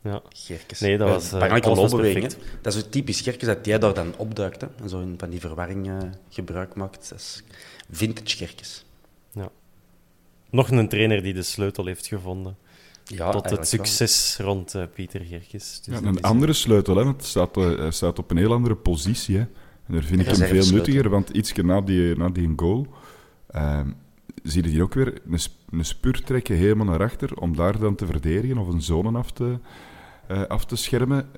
[0.03, 0.09] hè.
[0.11, 0.23] Ja.
[0.29, 0.81] Gerkes.
[0.81, 2.37] Nee, dat Eh, was, eh, alles was loopbeweging, hè.
[2.37, 2.63] perfect.
[2.65, 4.61] Dat is zo typisch Gerkes dat jij daar dan opduikt.
[4.61, 4.67] Hè.
[4.83, 5.97] En zo in, van die verwarring eh,
[6.29, 7.09] gebruik maakt.
[7.09, 7.43] Dat is
[7.91, 8.85] vintage Gerkes.
[10.51, 12.57] Nog een trainer die de sleutel heeft gevonden
[13.17, 13.65] Ja, tot het wel.
[13.65, 15.81] succes rond eh, Pieter Gerkes.
[15.85, 18.37] Dus Ja, een is- andere sleutel, hè, want het staat, eh, hij staat op een
[18.37, 19.37] heel andere positie.
[19.37, 19.47] Hè.
[19.87, 22.87] En daar vind ik hem veel nuttiger, want iets na die, na die goal
[23.51, 23.91] ehm,
[24.43, 25.39] zie je hier ook weer een,
[25.71, 29.59] een trekken helemaal naar achter om daar dan te verdedigen of een zone af te,
[30.27, 31.29] eh, af te schermen.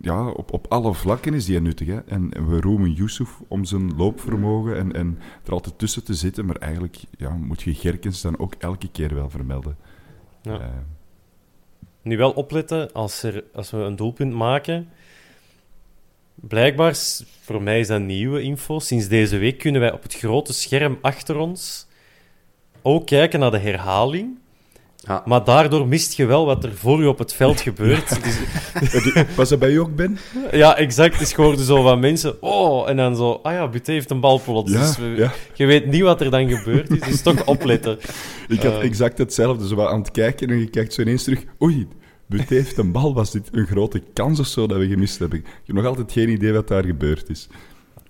[0.00, 1.86] Ja, op, op alle vlakken is die nuttig.
[1.86, 1.98] Hè.
[1.98, 6.46] En, en we roemen Yusuf om zijn loopvermogen en, en er altijd tussen te zitten,
[6.46, 9.76] maar eigenlijk ja, moet je Gerkens dan ook elke keer wel vermelden.
[10.42, 10.60] Ja.
[10.60, 10.66] Eh,
[12.02, 14.88] Nu wel opletten, als, er, als we een doelpunt maken...
[16.34, 16.94] Blijkbaar,
[17.40, 20.98] voor mij is dat nieuwe info, sinds deze week kunnen wij op het grote scherm
[21.00, 21.86] achter ons
[22.82, 24.38] ook kijken naar de herhaling.
[25.06, 25.22] Ja.
[25.24, 28.22] Maar daardoor mist je wel wat er voor je op het veld gebeurt.
[28.22, 30.18] Dus- was dat bij je ook, Ben?
[30.52, 31.18] ja, exact.
[31.18, 32.42] Dus je hoorde zo van mensen...
[32.42, 33.30] Oh, en dan zo...
[33.42, 34.72] Ah ja, Buté heeft een bal plots.
[34.72, 35.32] Ja, dus we- ja.
[35.54, 37.00] je weet niet wat er dan gebeurd is.
[37.00, 37.98] Dus toch opletten.
[38.48, 38.82] Ik had Eh.
[38.82, 39.66] exact hetzelfde.
[39.68, 41.44] Zo wat aan het kijken en je kijkt zo ineens terug.
[41.62, 41.88] Oei,
[42.26, 43.14] Buté heeft een bal.
[43.14, 45.38] Was dit een grote kans of zo dat we gemist hebben?
[45.38, 47.48] Ik heb nog altijd geen idee wat daar gebeurd is.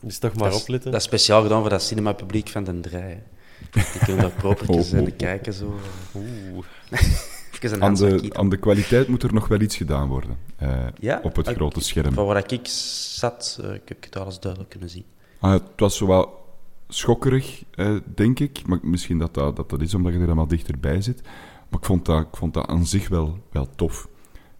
[0.02, 0.90] Dus toch maar Dat is, opletten.
[0.90, 3.22] dat is speciaal gedaan voor dat cinemapubliek van den Draai.
[3.70, 5.08] Die kunnen daar propertjes Oh, oh.
[5.16, 5.52] kijken.
[5.52, 5.74] Zo.
[6.14, 6.64] Oeh.
[7.60, 10.36] Even een Aan de, aan de kwaliteit moet er nog wel iets gedaan worden.
[10.56, 11.20] eh, Ja?
[11.22, 12.12] op het Ah, grote scherm.
[12.12, 15.04] Van waar ik zat, eh, ik heb het alles duidelijk kunnen zien.
[15.38, 16.44] Ah, het was zo wel
[16.88, 18.66] schokkerig, eh, denk ik.
[18.66, 21.22] Maar misschien dat dat, dat dat is omdat je er helemaal dichterbij zit.
[21.68, 24.08] Maar ik vond dat, ik vond dat aan zich wel, wel tof.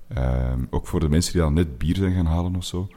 [0.08, 2.88] Ehm, ook voor de mensen die dan net bier zijn gaan halen of zo.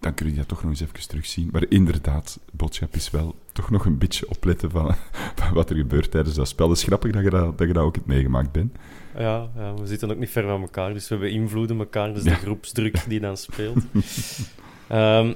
[0.00, 1.48] Dan kun je dat toch nog eens even terugzien.
[1.52, 4.94] Maar inderdaad, boodschap is wel toch nog een beetje opletten van,
[5.36, 6.68] van wat er gebeurt tijdens dat spel.
[6.68, 8.72] Het is grappig dat je dat, dat, je dat ook hebt meegemaakt, Ben.
[9.18, 12.14] Ja, ja, we zitten ook niet ver van elkaar, dus we beïnvloeden elkaar.
[12.14, 12.30] Dus Ja.
[12.30, 13.78] de groepsdruk die dan speelt.
[14.88, 15.32] Ehm,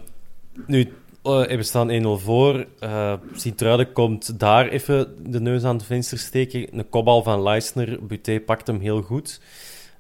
[0.67, 0.81] nu,
[1.23, 2.67] eh, we staan 1-0 voor.
[2.79, 6.79] Eh Sint-Truiden komt daar even de neus aan het venster steken.
[6.79, 8.07] Een kopbal van Leisner.
[8.07, 9.41] Buté pakt hem heel goed.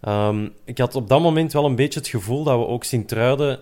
[0.01, 3.61] Ehm, ik had op dat moment wel een beetje het gevoel dat we ook Sint-Truiden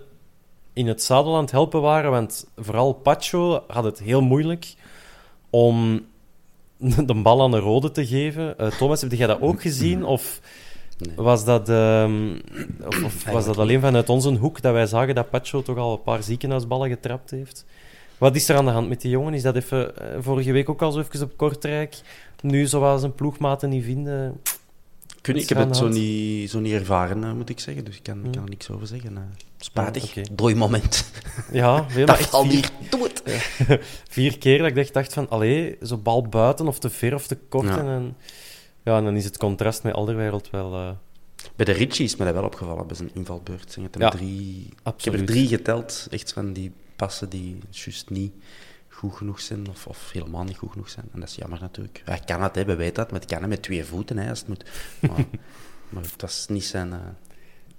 [0.72, 2.11] in het zadel aan het helpen waren.
[2.11, 4.74] Want vooral Pacho had het heel moeilijk
[5.50, 6.00] om
[7.06, 8.59] de bal aan de rode te geven.
[8.59, 10.04] Eh, Thomas, heb jij dat ook gezien?
[10.04, 10.40] Of
[10.98, 11.14] Nee.
[11.16, 12.38] was dat, ehm,
[12.87, 15.92] of, of was dat alleen vanuit onze hoek dat wij zagen dat Pacho toch al
[15.92, 17.64] een paar ziekenhuisballen getrapt heeft?
[18.18, 19.35] Wat is er aan de hand met die jongen?
[19.35, 22.00] Is dat even, eh, vorige week ook al zo even op Kortrijk?
[22.40, 24.40] Nu zoals een ploegmaten niet vinden?
[25.20, 27.85] Kun, ik heb het zo niet, zo niet ervaren, eh, moet ik zeggen.
[27.85, 28.30] Dus ik kan, Hmm.
[28.33, 29.33] kan er niks over zeggen.
[29.72, 29.86] Ja,
[30.20, 30.22] oké.
[30.32, 31.04] Dooi moment.
[31.52, 32.70] Ja, maar Dat echt valt vier.
[32.90, 33.22] Doe het.
[34.08, 37.26] vier keer dat ik dacht, dacht van, allee, zo bal buiten of te ver of
[37.26, 37.66] te kort.
[37.66, 37.78] Ja.
[37.78, 38.16] En, dan-
[38.82, 40.74] ja, en dan is het contrast met Alderwereld wel...
[40.74, 40.90] eh,
[41.56, 43.74] Bij de Ritchie is me dat wel opgevallen bij zijn invalbeurt.
[43.74, 48.10] Hij hem Ja, drie, ik heb er drie geteld, echt van die passen die juist
[48.10, 48.32] niet
[48.88, 51.06] goed genoeg zijn of, of helemaal niet goed genoeg zijn.
[51.12, 52.02] En dat is jammer natuurlijk.
[52.04, 54.28] Hij kan het, hè, we weten dat, maar het kan hem met twee voeten hè,
[54.30, 54.64] als het moet.
[55.00, 55.24] Maar,
[55.88, 56.98] maar het was niet zijn, eh,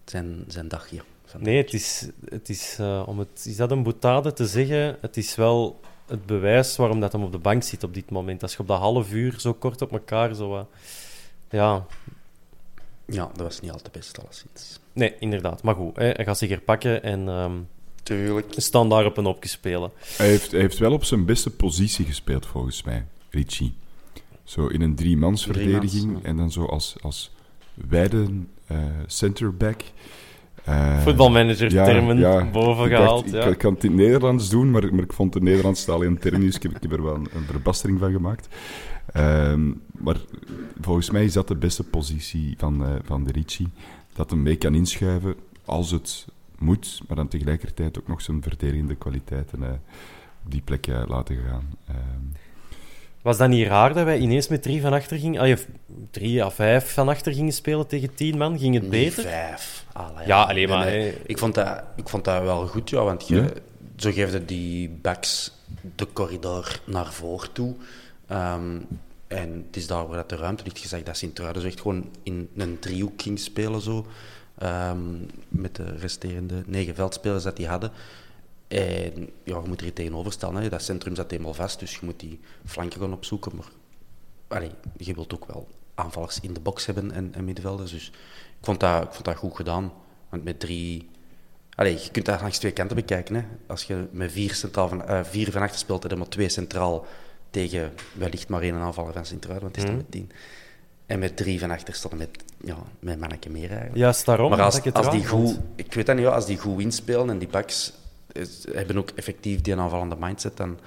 [0.05, 1.03] zijn, zijn dag hier.
[1.31, 4.97] Van Nee, het is, het is eh, om het, is dat een boetade te zeggen,
[5.01, 8.41] het is wel het bewijs waarom dat hem op de bank zit op dit moment.
[8.41, 10.49] Als je op dat half uur zo kort op elkaar zo...
[10.49, 10.69] wat-
[11.49, 11.85] ja,
[13.05, 14.79] Ja, dat was niet al te best, alleszins.
[14.93, 15.63] nee, inderdaad.
[15.63, 17.51] Maar goed, hè, hij gaat zich herpakken en ehm
[18.03, 18.53] Tuurlijk.
[18.55, 19.91] staan daar op een hoopje spelen.
[20.17, 23.73] Hij heeft, hij heeft wel op zijn beste positie gespeeld, volgens mij, Richie.
[24.43, 26.27] Zo in een driemansverdediging Driemans, ja.
[26.29, 27.31] en dan zo als, als
[27.73, 28.27] wijde
[28.67, 29.81] eh, centerback.
[30.63, 33.28] Eh, Voetbalmanager-termen boven ik dacht, gehaald.
[33.28, 33.45] ik, ja.
[33.45, 36.56] ik kan het in het Nederlands doen, maar, maar ik vond de in termen, dus
[36.56, 38.47] ik heb, ik heb er wel een, een verbastering van gemaakt.
[39.13, 40.17] Ehm, maar
[40.82, 43.71] volgens mij is dat de beste positie van, eh, van de Ricci.
[44.13, 48.95] Dat hem mee kan inschuiven als het moet, maar dan tegelijkertijd ook nog zijn verdedigende
[48.95, 49.69] kwaliteiten eh,
[50.45, 51.76] op die plek laten gaan.
[51.88, 52.40] Ehm,
[53.21, 55.51] Was dat niet raar dat wij ineens met drie van achter gingen?
[55.53, 55.65] Of
[56.12, 58.60] drie à vijf van achter gingen spelen tegen tien man?
[58.60, 59.23] Ging het beter?
[59.23, 59.86] vijf.
[59.93, 61.12] Allee, Ja, alleen maar, Nee, nee.
[61.12, 61.17] hè.
[61.25, 63.47] Ik, vond dat, ik vond dat wel goed, ja, want je, Ja?
[63.95, 65.51] zo geefde die backs
[65.95, 67.75] de corridor naar voren toe.
[68.27, 68.77] Ehm,
[69.27, 70.79] en het is daar waar dat de ruimte ligt.
[70.79, 74.05] Je zag dat Sint-Truiden zo echt gewoon in een driehoek ging spelen, zo.
[74.57, 74.97] Ehm,
[75.49, 77.91] met de resterende negen veldspelers dat die hadden.
[78.71, 80.62] En ja, je moet er tegenover stellen.
[80.62, 80.69] Hè.
[80.69, 83.55] Dat centrum zat helemaal vast, dus je moet die flanken gaan opzoeken.
[83.55, 83.69] Maar
[84.47, 87.91] allee, je wilt ook wel aanvallers in de box hebben en, en middenvelders.
[87.91, 89.93] Dus ik vond, dat, ik vond dat goed gedaan.
[90.29, 91.10] Want met drie...
[91.75, 93.36] Allee, je kunt dat langs twee kanten bekijken.
[93.36, 93.43] Hè.
[93.67, 97.05] Als je met vier, centraal van, eh, vier van achter speelt, dan maar twee centraal
[97.49, 100.31] tegen wellicht maar één aanvaller van Sint-Truiden, want die staat met tien.
[101.05, 102.29] En met drie van achter staan met,
[102.63, 103.97] ja, met een mannetje meer eigenlijk.
[103.97, 104.49] Juist daarom.
[104.49, 107.29] Maar als, ik het als die goed, ik weet dat niet, als die goed inspelen
[107.29, 107.93] en die backs
[108.33, 110.77] is- hebben ook effectief die aanvallende mindset, dan,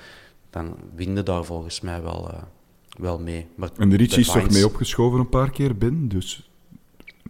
[0.51, 2.43] dan winnen daar volgens mij wel, eh,
[2.99, 3.47] wel mee.
[3.55, 6.51] Maar en de Ricci is toch mee opgeschoven een paar keer binnen, dus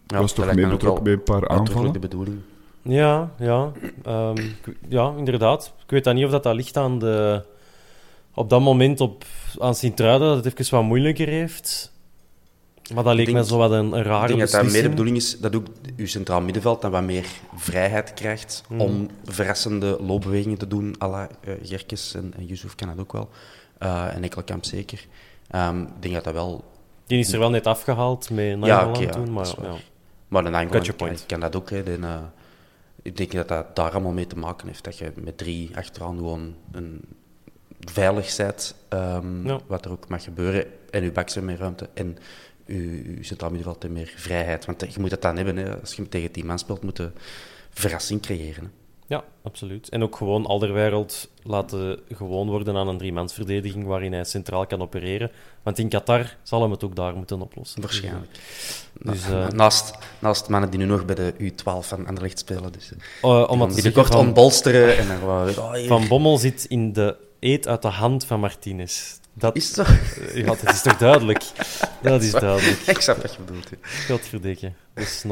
[0.07, 1.93] ja, was toch mee betrokken bij een paar aanvallen.
[1.93, 2.37] de bedoeling.
[2.81, 3.71] Ja, ja.
[4.03, 5.73] Ehm, ik- ja, inderdaad.
[5.83, 7.43] Ik weet dan niet of dat, dat ligt aan de...
[8.33, 9.25] Op dat moment op,
[9.59, 11.93] aan Sint-Truiden, dat het even wat moeilijker heeft.
[12.93, 14.81] Maar dat leek denk- mij zo wat een, een rare Ik denk dat dat meer
[14.81, 18.81] de bedoeling is dat ook uw centraal middenveld dan wat meer vrijheid krijgt Hmm.
[18.81, 23.11] om verrassende loopbewegingen te doen, à la eh, Gerkes en, en Yusuf kan dat ook
[23.11, 23.29] wel.
[23.77, 25.05] Eh en Ekkelkamp zeker.
[25.49, 26.63] Ehm, ik denk dat dat wel...
[27.07, 29.75] Die is er wel net afgehaald met Ja, Nainggolan oké, ja, toen, maar ja.
[30.27, 31.69] Maar een kan, kan dat ook.
[31.69, 32.15] Hè, de, eh,
[33.01, 34.83] ik denk dat dat daar allemaal mee te maken heeft.
[34.83, 37.01] Dat je met drie achteraan gewoon een
[37.79, 39.59] veilig zet, ehm, Ja.
[39.67, 40.65] wat er ook mag gebeuren.
[40.91, 42.17] En je backs hebben meer ruimte en
[42.65, 44.65] je, je centraal middenveld meer vrijheid.
[44.65, 45.57] Want je moet het dan hebben.
[45.57, 45.79] Hè.
[45.79, 47.11] Als je tegen tien man speelt, moet je
[47.69, 48.63] verrassing creëren.
[48.63, 48.69] Hè.
[49.07, 49.89] Ja, absoluut.
[49.89, 55.31] En ook gewoon Alderwereld laten gewoon worden aan een driemansverdediging waarin hij centraal kan opereren.
[55.63, 57.81] Want in Qatar zal hem het ook daar moeten oplossen.
[57.81, 58.31] Waarschijnlijk.
[59.01, 62.71] Dus, Na- eh, naast, naast mannen die nu nog bij de U12 van Anderlecht spelen.
[62.71, 65.47] Dus, eh, Eh, om die binnenkort ontbolsteren en dan oh,
[65.87, 69.17] van Bommel zit in de eet uit de hand van Martinez.
[69.37, 69.83] Dat, Is zo?
[70.33, 71.43] Ja, dat is toch duidelijk?
[72.01, 72.79] Dat is duidelijk.
[72.79, 73.69] Ik snap wat je bedoelt.
[73.69, 73.75] hè.
[74.07, 74.71] Godverdikke.
[74.93, 75.25] Dat is.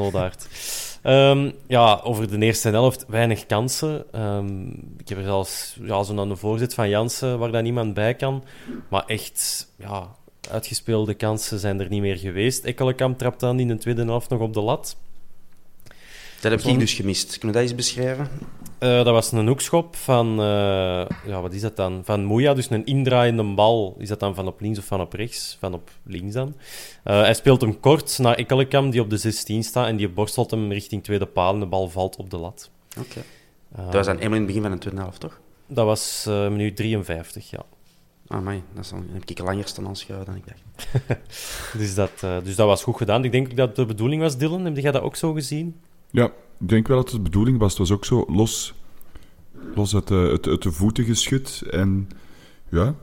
[1.02, 4.04] Ehm ja, over de eerste helft weinig kansen.
[4.12, 4.66] Ehm,
[4.98, 8.14] ik heb er zelfs ja, zo aan de voorzet van Jansen waar dan niemand bij
[8.14, 8.44] kan.
[8.88, 10.14] Maar echt, ja,
[10.50, 12.64] uitgespeelde kansen zijn er niet meer geweest.
[12.64, 14.96] Ekkelenkamp trapt dan in de tweede helft nog op de lat.
[16.50, 17.38] Dat heb ik dus gemist.
[17.38, 18.28] Kunnen we dat eens beschrijven?
[18.78, 22.02] Eh, dat was een hoekschop van, eh, ja, wat is dat dan?
[22.04, 23.96] Van Moeja, dus een indraaiende bal.
[23.98, 25.56] Is dat dan van op links of van op rechts?
[25.60, 26.54] Van op links dan.
[27.04, 30.50] Eh, hij speelt hem kort naar Ekkelenkamp, die op de 16 staat, en die borstelt
[30.50, 32.70] hem richting tweede paal en de bal valt op de lat.
[32.98, 33.22] Oké.
[33.76, 35.40] Dat was dan helemaal in het begin van de tweede helft, toch?
[35.66, 37.62] dat was minuut 53, ja.
[38.26, 40.62] Ah, mij, dat is dan, dan heb ik langer staan aanschouwen dan ik dacht.
[41.78, 43.24] Dus dat, dus dat was goed gedaan.
[43.24, 44.64] Ik denk dat de bedoeling was, Dylan.
[44.64, 45.80] Heb jij dat ook zo gezien?
[46.14, 46.26] Ja,
[46.60, 47.70] ik denk wel dat het de bedoeling was.
[47.70, 48.74] Het was ook zo los,
[49.74, 51.62] los uit, de, uit, uit de voeten geschud.
[51.70, 52.08] En
[52.68, 52.94] ja,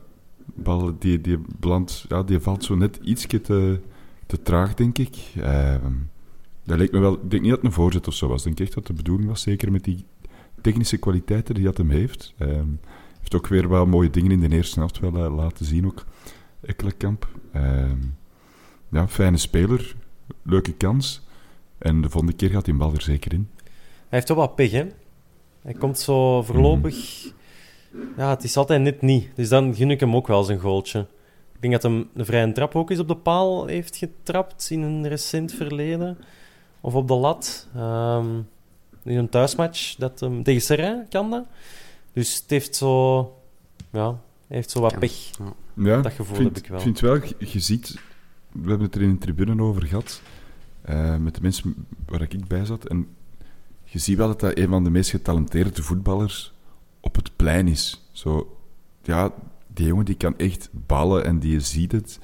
[0.46, 3.80] bal die, die, belandt, ja, die valt zo net iets te,
[4.26, 5.18] te traag, denk ik.
[5.36, 5.94] Ehm,
[6.64, 8.46] dat leek me wel, ik denk niet dat het een voorzet of zo was.
[8.46, 10.06] Ik denk echt dat de bedoeling was, zeker met die
[10.62, 12.34] technische kwaliteiten die dat hem heeft.
[12.38, 12.70] Ehm
[13.18, 16.06] heeft ook weer wel mooie dingen in de eerste helft wel eh, laten zien ook.
[16.62, 17.28] Ekkelenkamp.
[17.54, 17.98] Ehm
[18.90, 19.96] ja, fijne speler.
[20.42, 21.30] Leuke kans.
[21.82, 23.50] En de volgende keer gaat die bal er zeker in.
[23.64, 23.66] Hij
[24.10, 24.86] heeft toch wat pech, hè?
[25.62, 27.24] Hij komt zo voorlopig...
[28.18, 29.30] Ja, het is altijd net niet.
[29.36, 31.00] Dus dan gun ik hem ook wel zijn goaltje.
[31.54, 34.82] Ik denk dat hem een vrije trap ook eens op de paal heeft getrapt in
[34.82, 36.18] een recent verleden.
[36.82, 37.68] Of op de lat.
[37.76, 38.28] Ehm,
[39.04, 39.96] in een thuismatch.
[39.96, 41.46] Dat hem, tegen Serrain kan dat.
[42.14, 43.20] Dus het heeft zo...
[43.92, 44.08] Ja,
[44.48, 45.30] hij heeft zo wat pech.
[45.38, 45.54] Ja.
[45.86, 46.80] Ja, Dat gevoel vind, heb ik wel.
[46.80, 48.00] vind wel, je, je ziet,
[48.52, 50.22] we hebben het er in de tribune over gehad,
[50.82, 53.08] eh, met de mensen waar ik bij zat, en
[53.84, 56.54] je ziet wel dat dat een van de meest getalenteerde voetballers
[57.00, 58.10] op het plein is.
[58.12, 58.58] Zo,
[59.02, 59.34] ja,
[59.68, 62.20] die jongen die kan echt ballen en die ziet het.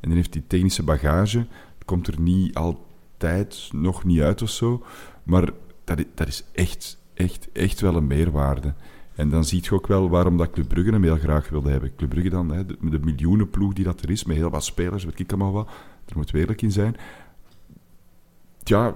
[0.00, 1.38] En dan heeft die technische bagage.
[1.38, 4.84] Het komt er niet altijd nog niet uit of zo.
[5.22, 5.50] Maar
[5.84, 8.74] dat, dat is echt, echt, echt wel een meerwaarde.
[9.14, 11.96] En dan zie je ook wel waarom dat Club Brugge hem heel graag wilde hebben.
[11.96, 15.20] Club Brugge dan, hè, de, miljoenenploeg die dat er is, met heel wat spelers, weet
[15.20, 15.70] ik allemaal wat.
[16.06, 16.96] Er moet eerlijk in zijn.
[18.64, 18.94] Ja,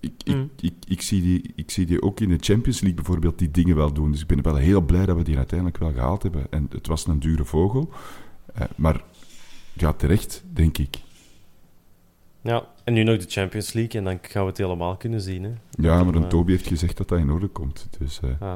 [0.00, 0.50] ik, ik, Mm.
[0.60, 3.76] ik, ik, zie die, ik zie die ook in de Champions League bijvoorbeeld die dingen
[3.76, 4.10] wel doen.
[4.12, 6.46] Dus ik ben wel heel blij dat we die uiteindelijk wel gehaald hebben.
[6.50, 7.90] En het was een dure vogel.
[8.54, 9.04] Eh, maar
[9.72, 10.96] ja, terecht, denk ik.
[12.40, 15.42] Ja, en nu nog de Champions League en dan gaan we het helemaal kunnen zien.
[15.42, 15.50] Hè.
[15.70, 17.88] Ja, maar een eh, Toby heeft gezegd dat dat in orde komt.
[17.98, 18.54] Dus eh, ah.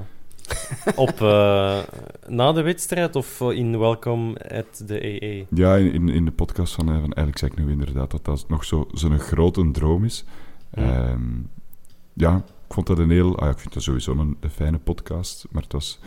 [0.96, 1.20] Op,
[2.28, 5.46] na de wedstrijd of in Welcome at the EE?
[5.50, 9.18] ja, in, in, de podcast van, van ik nu inderdaad dat dat nog zo zo'n
[9.18, 10.24] grote droom is.
[10.72, 10.82] Ja.
[10.82, 11.40] Ehm,
[12.12, 13.38] ja, ik vond dat een heel...
[13.38, 16.00] Ah, ik vind dat sowieso een, een fijne podcast, maar het was,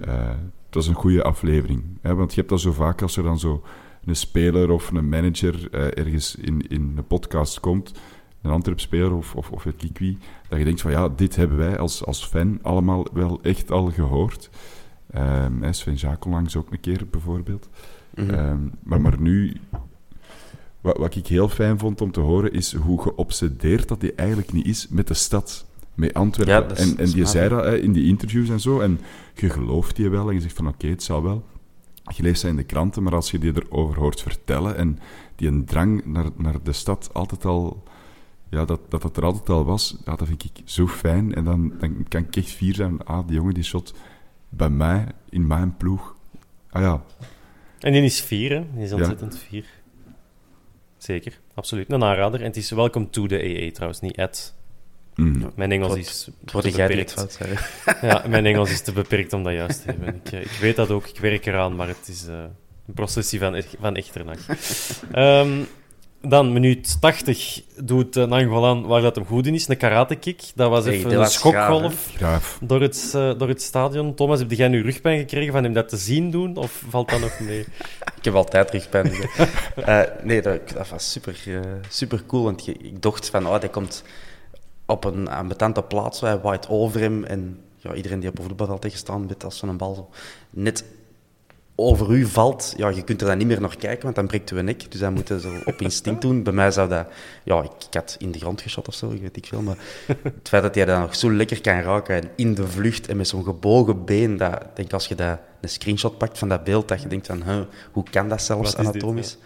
[0.00, 0.28] eh,
[0.66, 1.82] het was een goede aflevering.
[2.00, 3.64] Hè, want je hebt dat zo vaak als er dan zo
[4.04, 8.00] een speler of een manager eh, ergens in, in een podcast komt,
[8.42, 11.56] een Antwerp-speler of, of, of weet ik wie, dat je denkt van ja, dit hebben
[11.56, 14.50] wij als, als fan allemaal wel echt al gehoord.
[15.10, 17.68] Hè, Sven Jaak onlangs ook een keer, bijvoorbeeld.
[18.14, 18.30] Mhm.
[18.30, 19.56] Ehm, maar, maar nu,
[20.80, 24.52] wat, wat ik heel fijn vond om te horen, is hoe geobsedeerd dat hij eigenlijk
[24.52, 25.66] niet is met de stad.
[25.94, 26.68] Met Antwerpen.
[26.68, 28.80] Ja, is- en en waar, zei dat hè, in die interviews en zo.
[28.80, 29.00] En
[29.34, 31.44] je gelooft die wel en je zegt van oké, het zal wel.
[32.16, 34.98] Je leest dat in de kranten, maar als je die erover hoort vertellen en
[35.36, 37.82] die een drang naar, naar de stad altijd al...
[38.48, 41.34] Ja, dat, dat dat er altijd al was, ja, dat vind ik zo fijn.
[41.34, 43.04] En dan, dan kan ik echt fier zijn.
[43.04, 43.94] Ah, die jongen die shot
[44.48, 46.16] bij mij, in mijn ploeg.
[46.70, 47.02] Ah ja,
[47.78, 48.64] En die is vier, hè?
[48.74, 49.64] Die is ontzettend vier.
[51.02, 51.92] Zeker, absoluut.
[51.92, 52.40] Een aanrader.
[52.40, 54.54] En het is welcome to the EE trouwens, niet at.
[55.14, 55.52] mm.
[55.54, 57.12] Mijn Engels is Wat te beperkt.
[57.12, 57.54] fout zei.
[58.10, 60.20] Ja, mijn Engels is te beperkt om dat juist te hebben.
[60.24, 62.34] Ik, eh, ik weet dat ook, ik werk eraan, maar het is eh,
[62.86, 64.38] een processie van, van echternach.
[65.12, 65.50] Ehm
[66.20, 70.42] dan, minuut 80, doet uh, Nangolan waar dat hem goed in is, een karate-kick.
[70.54, 72.12] Dat was Hey, even dat een schokgolf
[72.60, 74.14] door het, eh, door het stadion.
[74.14, 77.20] Thomas, heb jij nu rugpijn gekregen van hem dat te zien doen, of valt dat
[77.20, 77.60] nog mee?
[78.18, 79.04] Ik heb altijd rugpijn.
[79.04, 79.26] dus,
[79.84, 82.42] eh, nee, dat, dat was super, eh, super cool.
[82.42, 84.04] Want ik dacht van, oh, dat komt
[84.86, 86.20] op een ambetante plaats.
[86.20, 87.24] Hij waait over hem.
[87.24, 90.08] En ja, iedereen die op een voetbalveld heeft gestaan, weet als zo'n bal zo
[90.50, 90.84] net
[91.80, 94.50] over u valt, ja, je kunt er dan niet meer naar kijken, want dan breekt
[94.50, 94.90] uw nek.
[94.90, 96.42] Dus dat moet je zo op instinct doen.
[96.42, 97.06] Bij mij zou dat...
[97.44, 99.62] Ja, ik, ik had in de grond geschot of zo, ik weet ik veel.
[99.62, 99.76] Maar
[100.22, 103.16] het feit dat hij dat nog zo lekker kan raken en in de vlucht en
[103.16, 106.88] met zo'n gebogen been, dat, denk als je dat, een screenshot pakt van dat beeld,
[106.88, 107.60] dat je denkt van, huh,
[107.92, 109.38] hoe kan dat zelfs is dit, anatomisch?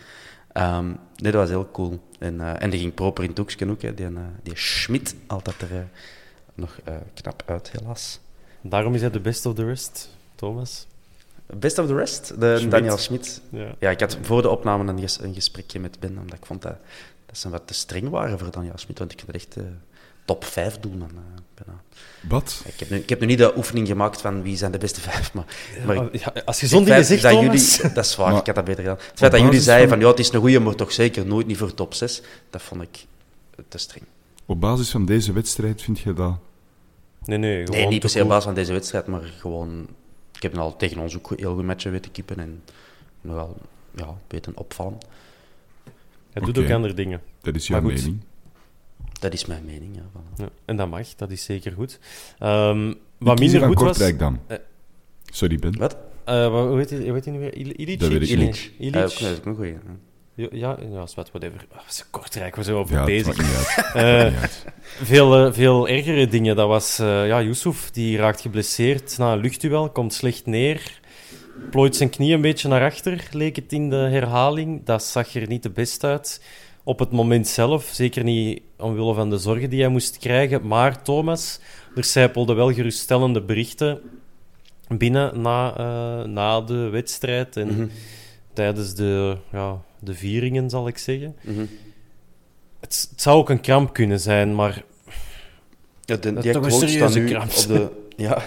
[0.54, 2.00] Ehm, nee, dat was heel cool.
[2.18, 3.82] En, eh, en die ging proper in het hoekje ook.
[3.82, 3.94] Hè.
[3.94, 5.78] Die, eh, die Schmid altijd er eh,
[6.54, 6.78] nog
[7.14, 8.20] knap uit, helaas.
[8.60, 10.86] Daarom is hij de best of the rest, Thomas.
[11.46, 12.70] Best of the rest, de Schmid.
[12.70, 13.40] Daniel Schmid.
[13.50, 13.74] Ja.
[13.78, 16.62] Ja, ik had voor de opname een, ges- een gesprekje met Ben, omdat ik vond
[16.62, 16.76] dat,
[17.26, 18.98] dat ze wat te streng waren voor Daniel Schmid.
[18.98, 19.62] Want ik het echt eh,
[20.24, 21.02] top 5 doen.
[21.02, 21.06] Eh,
[21.54, 21.80] bijna.
[22.28, 22.62] Wat?
[22.66, 25.00] Ik, heb nu, ik heb nu niet de oefening gemaakt van wie zijn de beste
[25.00, 25.44] vijf, maar...
[25.86, 27.76] maar Ja, als je het zo'n dingen feit zegt, dat Thomas...
[27.76, 28.98] jullie, Dat is waar, Maar ik had dat beter gedaan.
[29.08, 31.26] Het feit dat jullie zeiden van- van, ja, het is een goeie, maar toch zeker
[31.26, 33.06] nooit niet voor top 6, dat vond ik
[33.68, 34.04] te streng.
[34.46, 36.34] Op basis van deze wedstrijd vind je dat...
[37.24, 39.86] Nee, nee, gewoon Nee, niet per se op basis van deze wedstrijd, maar gewoon...
[40.44, 42.62] Ik heb al tegen ons ook heel goed matchen weten keepen en
[43.20, 43.56] nogal
[43.96, 44.98] ja, weten opvallen.
[46.32, 46.66] Hij doet Oké.
[46.66, 47.20] ook andere dingen.
[47.40, 48.00] Dat is jouw Maar goed.
[48.00, 48.20] mening.
[49.20, 50.02] Dat is mijn mening, ja.
[50.02, 50.36] voilà.
[50.36, 51.98] Ja, en dat mag, dat is zeker goed.
[52.38, 53.84] Ehm, Ik wat minder goed was...
[53.86, 54.40] Kortrijk dan.
[54.46, 54.56] Eh.
[55.24, 55.78] Sorry, Ben.
[55.78, 55.96] Wat?
[56.24, 57.56] eh, wat- hoe heet hij nu weer?
[57.56, 57.98] Il- Illich?
[57.98, 58.28] Dat weet ik.
[58.28, 58.70] Illich.
[58.80, 59.74] Ook, dat is ook een goeie.
[60.34, 60.48] Ja.
[60.90, 61.66] Ja, wat, whatever.
[61.72, 63.26] Oh, is Kortrijk, we zijn over Ja, bezig.
[63.26, 64.32] maakt niet uit.
[64.34, 64.42] Eh,
[65.02, 66.56] veel, eh, veel ergere dingen.
[66.56, 71.00] Dat was eh ja, Yusuf, die raakt geblesseerd na een luchtduel, komt slecht neer,
[71.70, 74.84] plooit zijn knie een beetje naar achter, leek het in de herhaling.
[74.84, 76.42] Dat zag er niet de best uit.
[76.84, 80.66] Op het moment zelf, zeker niet omwille van de zorgen die hij moest krijgen.
[80.66, 81.60] Maar Thomas,
[81.96, 84.00] er zijpelden wel geruststellende berichten
[84.88, 85.72] binnen na,
[86.26, 87.86] na de wedstrijd en Mhm,
[88.52, 91.36] tijdens de, ja, de vieringen, zal ik zeggen.
[91.40, 91.64] mhm.
[92.80, 94.84] Het, het zou ook een kramp kunnen zijn, maar
[96.04, 97.50] Ja, de, die toch een staat nu kramp.
[97.50, 97.90] op de...
[98.16, 98.42] Ja,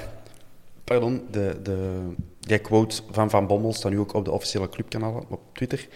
[0.83, 1.21] pardon.
[1.31, 1.99] De, de,
[2.39, 5.87] die quote van Van Bommel staat nu ook op de officiële clubkanalen op Twitter.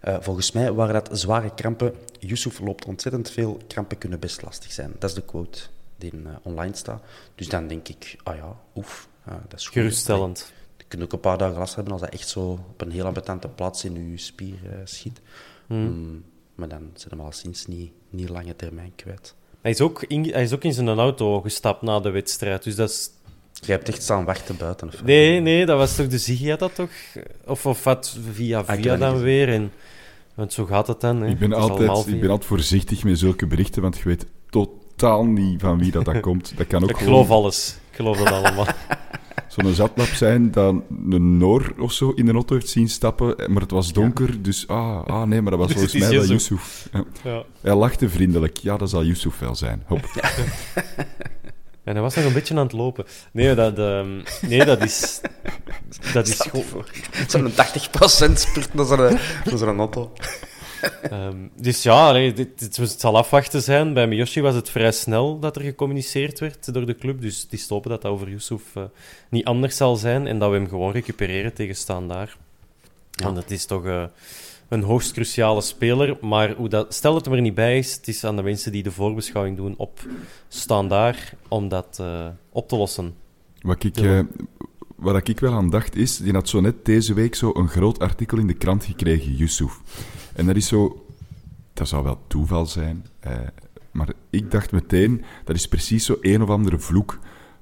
[0.00, 1.94] Eh, volgens mij waren dat zware krampen.
[2.18, 3.58] Yusuf loopt ontzettend veel.
[3.66, 4.92] Krampen kunnen best lastig zijn.
[4.98, 5.58] Dat is de quote
[5.96, 7.02] die eh, online staat.
[7.34, 9.08] Dus dan denk ik, ah ja, oef.
[9.24, 9.72] ah, dat is goed.
[9.74, 10.52] geruststellend.
[10.92, 12.40] Je kunt ook een paar dagen last hebben als dat echt zo
[12.70, 15.20] op een heel ambetante plaats in je spier eh, schiet.
[15.66, 15.78] Hmm.
[15.78, 16.24] Mm,
[16.54, 19.34] maar dan zijn we al sinds niet, niet lange termijn kwijt.
[19.60, 22.62] Hij is, ook in, hij is ook in zijn auto gestapt na de wedstrijd.
[22.62, 23.10] Dus dat is...
[23.52, 24.88] Jij hebt echt staan wachten buiten.
[24.88, 26.90] Of Nee, nee, dat was toch de Ziggy had dat toch?
[27.46, 29.48] Of, of wat via Ah, via dan niet weer.
[29.48, 29.72] En,
[30.34, 31.22] want zo gaat het dan.
[31.22, 31.28] Hè.
[31.28, 35.60] Ik ben, altijd, ik ben altijd voorzichtig met zulke berichten, want je weet totaal niet
[35.60, 36.56] van wie dat, dat komt.
[36.56, 37.76] Dat kan ook Ik gewoon geloof alles.
[37.90, 38.66] Ik geloof dat allemaal.
[39.52, 40.74] zo'n zatlap zijn dat
[41.10, 44.68] een Noor of zo in de auto heeft zien stappen, maar het was donker, dus
[44.68, 46.88] ah, ah nee, maar dat was Dus volgens mij wel Yusuf.
[47.22, 47.44] Ja.
[47.60, 48.56] Hij lachte vriendelijk.
[48.56, 49.82] Ja, dat zal Yusuf wel zijn.
[49.86, 50.00] Hop.
[51.84, 53.04] En hij was nog een beetje aan het lopen.
[53.32, 55.20] Nee, dat, ehm, nee, dat is...
[56.12, 56.84] Dat is gewoon...
[57.28, 58.98] Zo'n 80% spurt naar zo'n,
[59.44, 60.12] naar zo'n auto.
[61.10, 63.94] Ehm, dus ja, allee, dit, dit- het zal afwachten zijn.
[63.94, 67.20] Bij Miyoshi was het vrij snel dat er gecommuniceerd werd door de club.
[67.20, 68.82] Dus het te hopen dat dat over Yusuf eh,
[69.30, 70.26] niet anders zal zijn.
[70.26, 72.36] En dat we hem gewoon recupereren tegen Standaard.
[73.22, 74.04] Want het is toch eh,
[74.68, 76.16] een hoogst cruciale speler.
[76.20, 78.72] Maar hoe dat, stel dat hij er niet bij is, het is aan de mensen
[78.72, 80.00] die de voorbeschouwing doen op
[80.48, 83.14] Standaard om dat eh, op te lossen.
[83.60, 84.26] Wat ik, Ja.
[84.96, 87.98] waar ik wel aan dacht is, die had zo net deze week zo een groot
[87.98, 89.80] artikel in de krant gekregen, Yusuf.
[90.34, 91.06] En dat is zo...
[91.72, 93.38] Dat zou wel toeval zijn, eh,
[93.90, 97.18] maar ik dacht meteen, dat is precies zo een of andere vloek.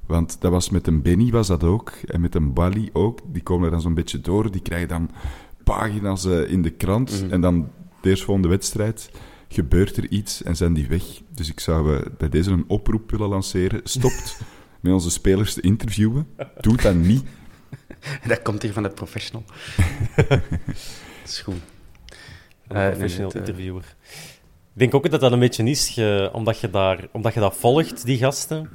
[0.06, 3.20] Want dat was met een Benny was dat ook, en met een Bali ook.
[3.26, 5.10] Die komen er dan zo'n beetje door, die krijgen dan
[5.64, 7.24] pagina's eh, in de krant.
[7.30, 9.10] En dan de eerstvolgende wedstrijd
[9.48, 11.02] gebeurt er iets en zijn die weg.
[11.34, 13.80] Dus ik zou eh, bij deze een oproep willen lanceren.
[13.84, 14.40] Stopt
[14.80, 16.26] met onze spelers te interviewen.
[16.60, 17.22] Doe dat niet.
[18.26, 19.44] Dat komt hier van de professional.
[20.28, 20.40] dat
[21.24, 21.54] is goed.
[22.70, 23.82] Een Eh, nee, professional het, eh, interviewer.
[24.72, 27.56] Ik denk ook dat dat een beetje is, ge- omdat, je daar, omdat je dat
[27.56, 28.68] volgt, die gasten,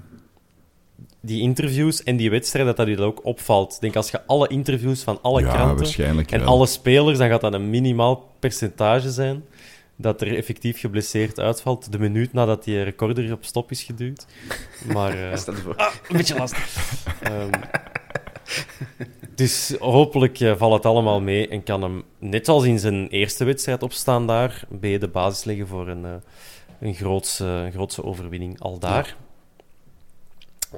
[1.21, 3.73] die interviews en die wedstrijd, dat dat je dat ook opvalt.
[3.75, 6.47] Ik denk als je alle interviews van alle ja, kranten en wel.
[6.47, 9.43] alle spelers, dan gaat dat een minimaal percentage zijn
[9.97, 14.25] dat er effectief geblesseerd uitvalt de minuut nadat die recorder op stop is geduwd.
[14.93, 15.29] Maar...
[15.31, 15.75] eh, Stel je voor.
[15.75, 16.67] Ah, een beetje lastig.
[17.21, 17.49] Ehm,
[19.36, 23.43] dus hopelijk eh, valt het allemaal mee en kan hem, net als in zijn eerste
[23.43, 26.11] wedstrijd opstaan daar, bij de basis leggen voor een, eh,
[26.79, 29.15] een grootse, grootse overwinning al daar.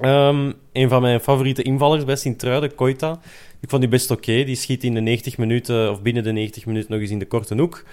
[0.00, 3.20] Ehm, een van mijn favoriete invallers bij Sint-Truiden, Koita.
[3.60, 4.44] Ik vond die best oké.
[4.44, 7.26] Die schiet in de 90 minuten, of binnen de 90 minuten, nog eens in de
[7.26, 7.84] korte hoek.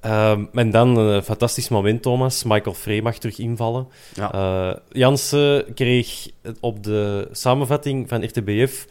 [0.00, 2.44] Ehm, en dan een fantastisch moment, Thomas.
[2.44, 3.88] Michael Frey mag terug invallen.
[4.14, 4.32] Ja.
[4.32, 6.28] Eh, Jansen kreeg
[6.60, 8.86] op de samenvatting van RTBF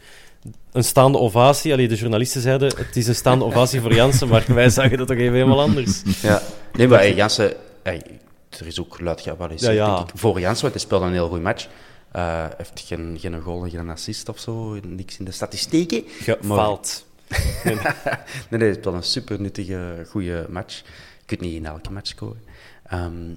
[0.72, 1.72] een staande ovatie.
[1.72, 5.06] Allee, de journalisten zeiden, het is een staande ovatie voor Jansen, maar wij zagen dat
[5.06, 6.02] toch even helemaal anders.
[6.22, 6.42] Ja.
[6.72, 7.54] Nee, maar hey, Jansen...
[7.82, 8.02] hey,
[8.58, 9.24] er is ook luid
[9.56, 10.06] Ja, ja.
[10.14, 11.68] Voor Jansen, want hij speelde een heel goed match.
[12.12, 14.78] Eh heeft geen, geen goal en geen assist of zo.
[14.82, 16.04] Niks in de statistieken.
[16.06, 17.04] Gefaald.
[17.64, 17.78] Nee,
[18.50, 20.76] nee, hij speelde een super nuttige, goede match.
[21.18, 22.42] Je kunt niet in elke match scoren.
[22.86, 23.30] Ehm,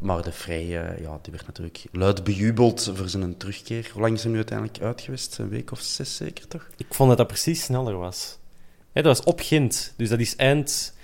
[0.00, 3.90] maar de Vrij, eh, ja, die werd natuurlijk luid bejubeld voor zijn terugkeer.
[3.92, 5.38] Hoe lang is hij nu uiteindelijk uit geweest?
[5.38, 6.68] Een week of zes zeker, toch?
[6.76, 8.38] Ik vond dat dat precies sneller was.
[8.92, 10.94] Dat was op Gent, dus dat is eind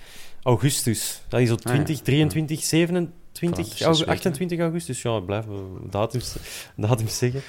[0.43, 1.21] augustus.
[1.27, 4.07] Dat is zo 20, 23, 27, Voilà, zes au- weken.
[4.13, 5.01] 28 augustus.
[5.01, 6.35] Ja, blijven we datums,
[6.75, 7.41] datums zeggen.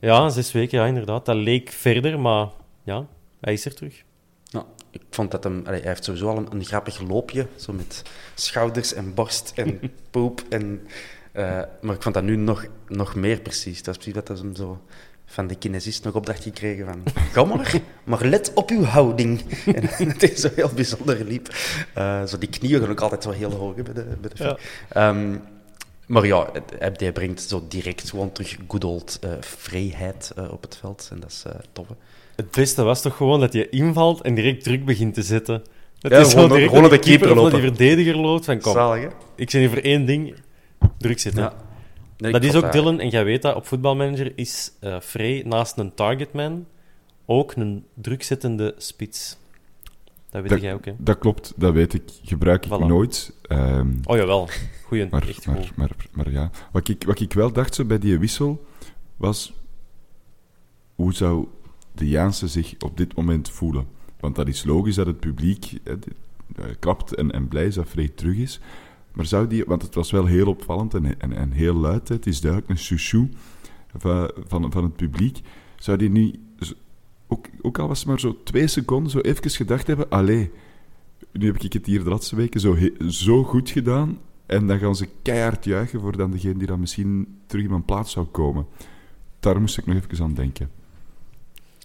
[0.00, 1.26] Ja, zes weken, ja, inderdaad.
[1.26, 2.48] Dat leek verder, maar
[2.84, 3.06] ja,
[3.40, 4.04] hij is er terug.
[5.00, 5.62] Ik vond dat hem...
[5.66, 8.02] allee, hij heeft sowieso al een, een grappig loopje, zo met
[8.34, 9.80] schouders en borst en
[10.10, 10.42] poep.
[10.48, 10.86] En,
[11.32, 13.82] eh, maar ik vond dat nu nog, nog meer precies.
[13.82, 14.80] Dat is precies wat hem zo
[15.26, 17.02] van de kinesist nog opdracht gekregen van...
[17.32, 19.40] Ga maar, maar let op uw houding.
[19.98, 21.48] En dat hij zo heel bijzonder liep.
[21.94, 24.42] Eh, zo die knieën gaan ook altijd zo heel hoog hè, bij de, bij de
[24.44, 24.56] Ja.
[24.88, 25.36] Ehm,
[26.06, 30.76] maar ja, het- hij, brengt zo direct gewoon terug good old eh, vrijheid op het
[30.76, 31.08] veld.
[31.10, 31.42] En dat is
[31.72, 31.86] tof.
[32.36, 35.62] Het beste was toch gewoon dat je invalt en direct druk begint te zetten.
[35.98, 37.52] Dat Ja, is gewoon- direct de keeper of lopen.
[37.52, 39.08] die verdediger loopt van kom, Zalig, hè?
[39.36, 40.34] ik zit hier voor één ding,
[40.98, 41.42] druk zitten.
[41.42, 41.54] Ja.
[42.18, 45.78] Nee, dat is ook Dylan, en jij weet dat, op voetbalmanager is eh Frey naast
[45.78, 46.66] een targetman
[47.26, 49.36] ook een drukzettende spits.
[50.30, 50.92] Dat weet Dat, jij ook, hè?
[50.98, 52.02] dat klopt, dat weet ik.
[52.24, 52.86] Gebruik ik Voilà.
[52.86, 53.32] nooit.
[53.42, 54.48] Ehm, Oh jawel,
[54.84, 55.76] goeie, maar, echt maar, goed.
[55.76, 58.64] maar, maar ja, wat ik, wat ik wel dacht zo bij die wissel
[59.16, 59.52] was:
[60.94, 61.46] hoe zou
[61.98, 63.86] de Jaanse zich op dit moment voelen?
[64.20, 67.86] Want dat is logisch dat het publiek hè, eh, klapt en, en blij is dat
[67.86, 68.60] Frey terug is.
[69.12, 72.26] Maar zou die, want het was wel heel opvallend en, en, en heel luid, het
[72.26, 73.28] is duidelijk een chouchou
[73.96, 75.40] van, van, van het publiek.
[75.76, 76.34] Zou die nu,
[77.26, 80.50] ook, ook al was het maar zo twee seconden, zo even gedacht hebben: allee,
[81.32, 82.76] nu heb ik het hier de laatste weken zo,
[83.08, 84.18] zo goed gedaan.
[84.46, 87.84] En dan gaan ze keihard juichen voor dan degene die dan misschien terug in mijn
[87.84, 88.66] plaats zou komen.
[89.40, 90.70] Daar moest ik nog even aan denken.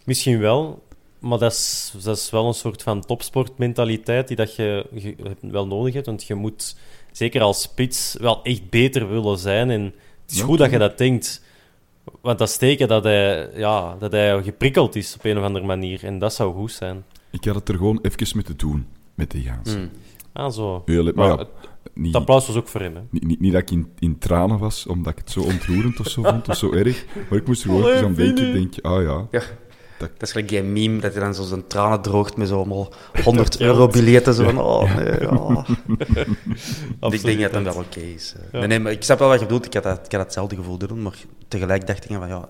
[0.06, 0.84] Misschien wel,
[1.20, 5.68] maar dat is, dat is wel een soort van topsportmentaliteit die dat je, je wel
[5.68, 6.06] nodig hebt.
[6.06, 6.76] Want je moet,
[7.12, 9.70] zeker als spits, wel echt beter willen zijn.
[9.70, 9.84] En
[10.22, 11.44] het is Ja, goed dat je dat denkt.
[12.22, 15.66] Want dat is teken dat hij, ja, dat hij geprikkeld is op een of andere
[15.66, 16.04] manier.
[16.04, 17.04] En dat zou goed zijn.
[17.32, 19.74] Ik had het er gewoon even mee te doen, met de Jaans.
[19.74, 19.90] Hmm.
[20.34, 20.82] Ah, zo.
[20.86, 21.48] Heel, maar Maar ja, het,
[21.94, 22.96] niet, het applaus was ook voor hem.
[22.96, 23.02] Hè.
[23.10, 26.08] niet, niet, niet dat ik in, in tranen was, omdat ik het zo ontroerend of
[26.08, 27.06] zo vond, of zo erg.
[27.30, 28.54] Maar ik moest er gewoon Allee, eens aan denken.
[28.54, 29.42] Denk je, ah ja, Ja.
[30.10, 32.94] Dat is gelijk die meme dat hij dan zo zijn tranen droogt met zo allemaal
[33.24, 33.62] 100 geld.
[33.70, 34.34] euro biljetten.
[34.34, 35.70] Zo van, oh nee, oh.
[37.14, 38.34] Ik denk dat dat wel oké is.
[38.52, 38.60] eh.
[38.60, 39.66] Nee, nee, maar ik snap wel wat je bedoelt.
[39.66, 42.50] Ik had, dat, ik had hetzelfde gevoel doen, maar tegelijk dacht ik van ja,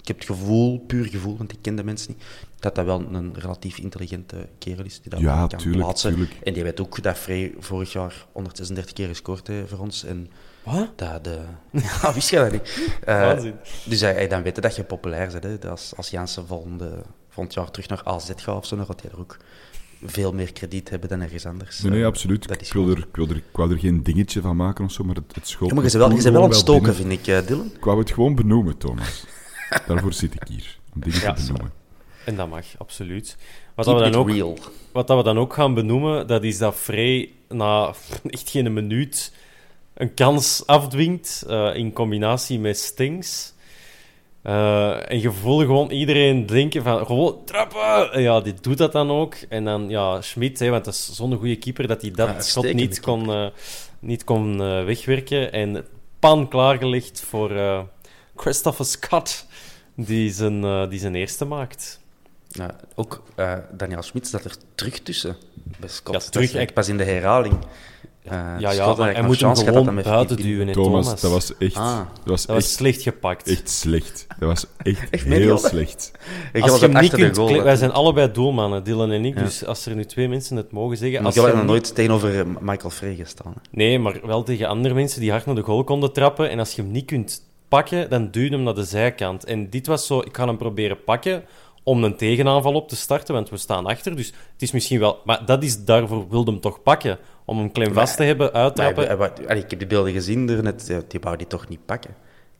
[0.00, 2.22] ik heb het gevoel, puur gevoel, want ik ken de mensen niet,
[2.58, 6.10] dat dat wel een relatief intelligente kerel is die dat Ja, kan tuurlijk, plaatsen.
[6.10, 6.32] tuurlijk.
[6.42, 10.04] En die weet ook dat Frey vorig jaar 136 keer gescoord heeft voor ons.
[10.04, 10.30] En
[10.72, 10.98] Wat?
[10.98, 11.38] dat de...
[11.70, 12.90] Ja, wist je dat niet?
[13.04, 13.54] Eh, Waanzin.
[13.84, 15.42] dus hij, dan weet dat je populair bent.
[15.42, 15.58] Hè.
[15.58, 19.02] Dat Als, als Jansen volgende, volgend jaar terug naar AZ gaat of zo, dan gaat
[19.02, 19.36] hij er ook
[20.04, 21.80] veel meer krediet hebben dan ergens anders.
[21.80, 22.48] nee, nee, Eh, absoluut.
[22.48, 24.92] dat Ik wil, er, ik, wil er, ik wou er geen dingetje van maken of
[24.92, 27.06] zo, maar het, het schoot Ja, maar je bent wel, je bent wel ontstoken, binnen.
[27.06, 27.70] vind ik, eh, Dylan.
[27.74, 29.24] Ik wou het gewoon benoemen, Thomas.
[29.86, 31.72] Daarvoor zit ik hier, om dingen Ja, te benoemen.
[32.24, 33.36] En dat mag, absoluut.
[33.74, 34.58] Wat, dat we dan ook, real.
[34.92, 37.92] wat dat we dan ook gaan benoemen, dat is dat Frey na
[38.26, 39.32] echt geen minuut
[39.98, 43.52] een kans afdwingt eh, in combinatie met Stings.
[44.42, 48.12] Eh, en je voelde gewoon iedereen denken van, gewoon trappen!
[48.12, 49.34] En ja, die doet dat dan ook.
[49.48, 52.40] En dan, ja, Schmid, hè, want dat is zo'n goede keeper, dat hij dat Ja,
[52.40, 53.46] schot niet kon, eh,
[53.98, 55.52] niet kon wegwerken.
[55.52, 55.86] En
[56.18, 57.50] pan klaargelegd voor
[58.36, 59.46] Christopher Scott,
[59.94, 62.00] die zijn, die zijn eerste maakt.
[62.48, 63.22] Ja, ook
[63.72, 65.36] Daniel Schmid staat er terug tussen.
[65.78, 66.06] Bij Scott.
[66.06, 67.58] Ja, Dat is terug, eigenlijk pas in de herhaling.
[68.58, 70.72] Ja, ja, maar hij moet hem gewoon buiten duwen.
[70.72, 71.20] Thomas, Thomas.
[71.20, 71.96] dat was echt, Ah.
[71.98, 73.48] dat was Dat was echt, slecht gepakt.
[73.48, 74.26] echt slecht.
[74.38, 76.12] Dat was echt, Echt heel slecht.
[76.52, 77.62] Ik Als je niet kunt goal.
[77.62, 79.34] wij zijn allebei doelmannen, Dylan en ik.
[79.36, 79.42] Ja.
[79.42, 81.16] Dus als er nu twee mensen het mogen zeggen.
[81.16, 83.52] Maar Als ik heb je nog hem nooit tegenover eh, Michael Frey gestaan.
[83.54, 83.60] hè.
[83.70, 86.50] Nee, maar wel tegen andere mensen die hard naar de goal konden trappen.
[86.50, 89.44] En als je hem niet kunt pakken, dan duw je hem naar de zijkant.
[89.44, 91.44] En dit was zo, ik ga hem proberen pakken
[91.82, 94.16] om een tegenaanval op te starten, want we staan achter.
[94.16, 95.18] Dus het is misschien wel...
[95.24, 97.18] Maar dat is, daarvoor wilde hem toch pakken.
[97.48, 99.16] Om hem klem vast te hebben, Maar uittrappen.
[99.18, 100.84] wou- allee, ik heb die beelden gezien er net.
[100.88, 102.14] ja, Die wou die toch niet pakken.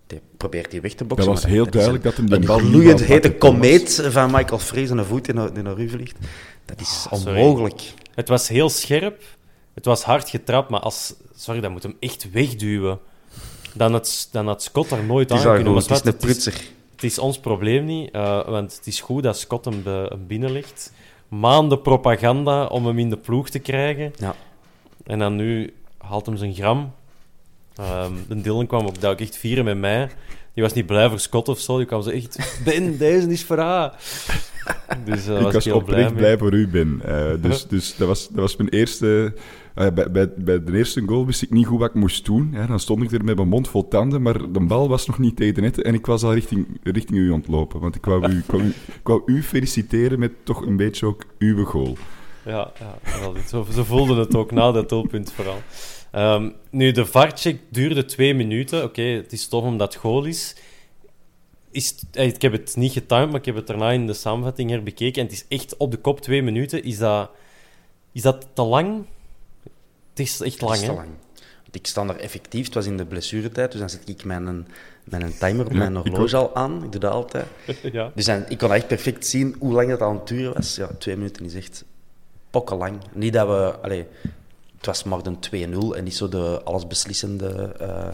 [0.07, 1.27] Die probeert die weg te boksen.
[1.27, 3.35] Dat was maar heel is duidelijk een- dat hem die een bal gloeiend wou hete
[3.35, 6.17] komeet van Michael Frey zijn voet die naar, die naar u vliegt.
[6.65, 7.41] Dat is Ah, sorry.
[7.41, 7.83] onmogelijk.
[8.15, 9.23] Het was heel scherp.
[9.75, 11.15] Het was hard getrapt, maar als...
[11.37, 12.99] Sorry, dat moet hem echt wegduwen.
[13.75, 15.75] Dan had, dan had Scott daar nooit aan kunnen.
[15.75, 16.55] het is Maar een het is- prutser.
[16.95, 20.27] Het is ons probleem niet, eh, want het is goed dat Scott hem, be- hem
[20.27, 20.93] binnenlegt.
[21.29, 24.13] Maanden propaganda om hem in de ploeg te krijgen.
[24.19, 24.35] Ja.
[25.09, 26.93] En dan nu haalt hem zijn gram.
[27.75, 30.09] Ehm de Dylan kwam ook, dat ook echt vieren met mij.
[30.55, 31.77] Die was niet blij voor Scott of zo.
[31.77, 32.39] Die kwam zo echt...
[32.65, 33.95] Ben, deze is voor haar.
[35.05, 37.01] Dus daar ik was was heel oprecht blij voor u, Ben.
[37.05, 39.35] Eh, dus dus dat, was, dat was mijn eerste...
[39.75, 42.51] eh, bij, bij, bij de eerste goal wist ik niet goed wat ik moest doen.
[42.53, 45.19] Ja, dan stond ik er met mijn mond vol tanden, maar de bal was nog
[45.19, 47.81] niet tegen net en ik was al richting, richting u ontlopen.
[47.81, 51.07] Want ik wou u, ik wou u, ik wou u feliciteren met toch een beetje
[51.07, 51.97] ook uw goal.
[52.49, 55.63] Ja, ja zo, zo voelden het ook na dat doelpunt vooral.
[56.11, 58.85] Ehm, nu, de VAR-check duurde twee minuten.
[58.85, 60.57] Oké, het is tof omdat het goal is.
[61.71, 64.71] is eh, ik heb het niet getimed, maar ik heb het daarna in de samenvatting
[64.71, 65.23] herbekeken.
[65.23, 66.83] En het is echt op de kop twee minuten.
[66.83, 67.31] Is dat,
[68.13, 69.05] is dat te lang?
[70.11, 70.97] Het is echt Dat lang, is te hè?
[70.97, 71.09] lang.
[71.63, 74.67] Want ik sta daar effectief, het was in de blessuretijd, dus dan zet ik mijn,
[75.05, 76.85] mijn timer op mijn horloge al aan.
[76.85, 77.47] Ik doe dat altijd.
[77.93, 78.13] ja.
[78.15, 80.77] Dus dan, ik kon echt perfect zien hoe lang het aan het duren was.
[80.77, 81.85] Ja, twee minuten is echt
[82.51, 82.99] pokkenlang.
[83.13, 83.79] Niet dat we...
[83.83, 84.07] Allee,
[84.77, 88.09] het was maar een 2-0 en niet zo de allesbeslissende eh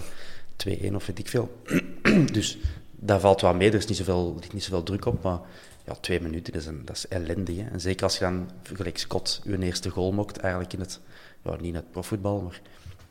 [0.91, 1.61] 2-1 of weet ik veel.
[2.32, 2.59] dus
[2.91, 5.39] dat valt wel mee, er is niet zoveel, niet zoveel druk op, maar
[5.85, 7.57] ja, twee minuten is, een, dat is ellendig.
[7.57, 7.68] Hè.
[7.72, 11.01] En zeker als je dan, gelijk Scott, je eerste goal mokt, eigenlijk in het,
[11.43, 12.61] ja, niet in het profvoetbal, maar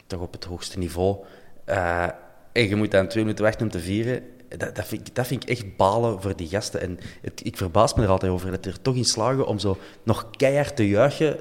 [0.07, 1.17] toch op het hoogste niveau.
[1.65, 2.07] Eh,
[2.51, 4.23] en je moet dan twee minuten wachten om te vieren.
[4.57, 6.81] Dat, dat, vind ik, dat vind ik echt balen voor die gasten.
[6.81, 9.77] En het, ik verbaas me er altijd over dat er toch in slagen om zo
[10.03, 11.39] nog keihard te juichen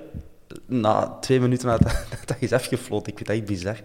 [0.66, 3.12] na twee minuten nadat dat, dat is afgefloten.
[3.12, 3.80] Ik vind dat echt bizar.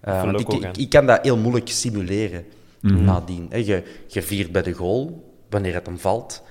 [0.00, 2.44] Eh, want ik ik, ook, ik, kan dat heel moeilijk simuleren
[2.80, 3.46] nadien.
[3.50, 6.42] Hè, Je, je viert bij de goal, wanneer het hem valt.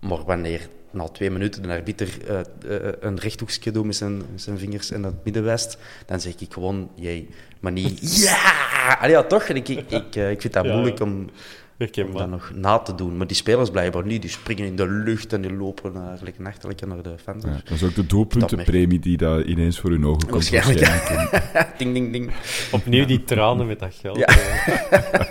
[0.00, 4.58] Maar wanneer na twee minuten de arbiter eh, eh, een rechthoekje doet met zijn, zijn
[4.58, 7.28] vingers en het midden wijst, dan zeg ik gewoon, jee,
[7.60, 8.96] maar niet ja!
[9.00, 9.42] Allee, ja, toch?
[9.42, 11.04] Ik, ik, ik, eh, ik vind dat moeilijk ja.
[11.04, 11.30] om
[11.76, 12.18] Herkenbaar.
[12.18, 13.16] dat nog na te doen.
[13.16, 14.22] Maar die spelers blijkbaar niet.
[14.22, 17.44] Die springen in de lucht en die lopen een achterlijke naar de fans.
[17.44, 20.50] Ja, dat is ook de doelpuntenpremie die daar ineens voor hun ogen komt.
[20.50, 22.32] Waarschijnlijk, ding, ding, ding.
[22.72, 24.16] Opnieuw die tranen met dat geld.
[24.16, 24.26] Ja.
[24.26, 25.20] eh.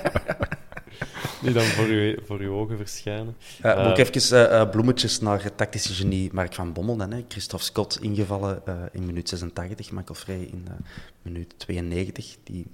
[1.42, 3.36] Die dan voor, u, voor uw ogen verschijnen.
[3.66, 6.98] Uh, Uh, ook even uh, bloemetjes naar het tactische genie Mark van Bommel.
[6.98, 7.26] Dan, hè.
[7.28, 10.68] Christophe Scott ingevallen uh, in minuut 86, Michael Frey in
[11.22, 12.36] minuut 92.
[12.44, 12.66] Die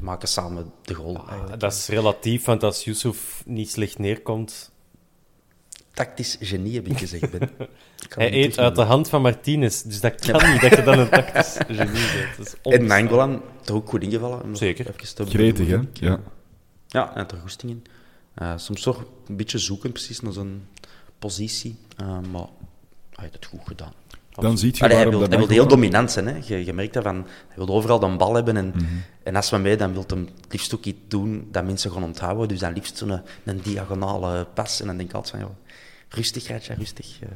[0.00, 1.18] maken samen de goal.
[1.18, 4.72] Ah, dat is relatief, want als Yusuf niet slecht neerkomt...
[5.92, 7.30] Tactisch genie, heb ik gezegd.
[7.30, 7.50] Ben.
[8.08, 10.52] Hij eet uit de hand van Martinez, dus dat kan ja.
[10.52, 12.60] niet dat je dan een tactisch genie bent.
[12.62, 14.56] En Nangolan, toch ook goed ingevallen.
[14.56, 14.94] Zeker.
[15.14, 15.78] Gretig, hè?
[15.92, 16.20] Ja.
[16.86, 17.84] Ja, en ter goesting in.
[18.38, 20.68] Uh, soms toch een beetje zoeken precies naar zijn
[21.18, 22.48] positie, uh, maar
[23.10, 23.92] hij heeft het goed gedaan.
[24.42, 26.26] Dan ziet je Allee, hij waarom wil, dat hij wil heel dominant zijn.
[26.26, 26.38] Hè.
[26.44, 27.14] Je, je merkt dat van,
[27.48, 28.56] hij wil overal de bal hebben.
[28.56, 28.84] En, Mhm.
[29.22, 32.02] en als we mee, dan wil hij het liefst ook iets doen dat mensen gaan
[32.04, 32.48] onthouden.
[32.48, 34.80] Dus dan liefst zo'n een diagonale pas.
[34.80, 35.74] En dan denk ik altijd van, ja,
[36.08, 37.18] rustig, Ratja, rustig.
[37.22, 37.28] Uh,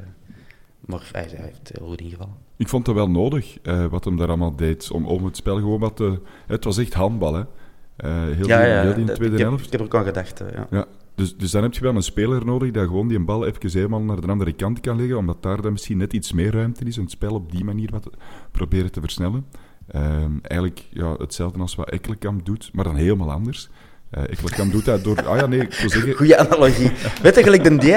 [0.81, 2.35] maar hij, hij, heeft heel goed ingevallen.
[2.57, 5.57] Ik vond het wel nodig, uh, wat hem daar allemaal deed, om, om het spel
[5.57, 6.21] gewoon wat te...
[6.47, 7.41] Het was echt handbal, hè.
[7.41, 9.65] Uh, heel ja, die, ja, heel die dat- tweede ik, heb, helft.
[9.67, 10.41] ik heb er ook aan gedacht.
[10.41, 10.67] eh, ja.
[10.71, 10.87] Ja,
[11.19, 14.03] dus, dus dan heb je wel een speler nodig dat gewoon die bal even helemaal
[14.03, 16.97] naar de andere kant kan leggen, omdat daar dan misschien net iets meer ruimte is
[16.97, 18.11] en het spel op die manier wat
[18.51, 19.47] proberen te versnellen.
[19.87, 23.71] Ehm, eigenlijk ja, hetzelfde als wat Ekkelenkamp doet, maar dan helemaal anders.
[24.11, 25.27] Eh Ekkelenkamp doet dat door...
[25.27, 26.15] Ah ja, nee, ik wil zeggen...
[26.15, 26.91] Goeie analogie.
[27.23, 27.97] Weet je, gelijk de die,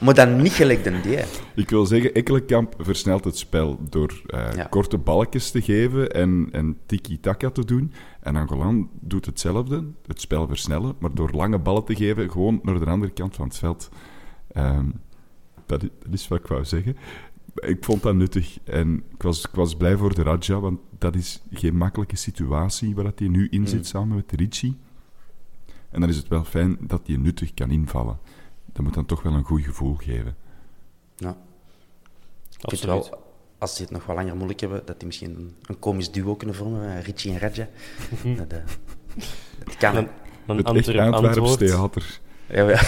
[0.00, 1.18] maar dan niet gelijk de die.
[1.54, 4.64] Ik wil zeggen, Ekkelenkamp versnelt het spel door eh, Ja.
[4.64, 7.92] korte balkjes te geven en, en tiki-taka te doen.
[8.20, 12.78] En Angolan doet hetzelfde, het spel versnellen, maar door lange ballen te geven, gewoon naar
[12.78, 13.88] de andere kant van het veld.
[14.52, 14.84] Ehm,
[15.66, 16.96] dat, is wat ik wou zeggen.
[17.54, 21.14] Ik vond dat nuttig en ik was, ik was blij voor de Raja, want dat
[21.14, 24.76] is geen makkelijke situatie waar hij nu in zit samen met Ricci.
[25.90, 28.18] En dan is het wel fijn dat hij nuttig kan invallen.
[28.72, 30.36] Dat moet dan toch wel een goed gevoel geven.
[31.16, 31.36] Ja.
[32.60, 33.24] Ik vind wel,
[33.58, 36.34] als ze het nog wat langer moeilijk hebben, dat die misschien een, een komisch duo
[36.36, 37.68] kunnen vormen, Richie en Raja.
[38.36, 38.58] dat, eh,
[39.64, 39.96] dat kan.
[39.96, 40.08] Een,
[40.46, 41.58] een Het Antwerp Antwerps antwoord.
[41.58, 42.20] theater.
[42.46, 42.80] Ja, ja.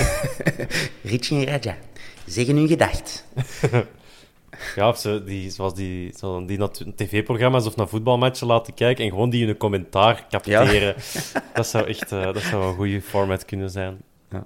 [1.12, 1.76] Richie en Raja,
[2.26, 3.24] zeggen hun gedacht.
[4.74, 6.58] Ja, of zo, die, zoals die, zo die
[6.94, 10.94] tv-programma's of naar voetbalmatchen laten kijken en gewoon die in een commentaar capteren.
[11.54, 14.00] Dat zou echt eh, dat zou een goede format kunnen zijn.
[14.30, 14.44] Ja.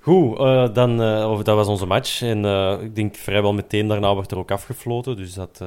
[0.00, 2.22] Goed, eh, dan, of dat was onze match.
[2.22, 2.44] En
[2.82, 5.16] ik denk vrijwel meteen daarna wordt er ook afgefloten.
[5.16, 5.62] Dus dat,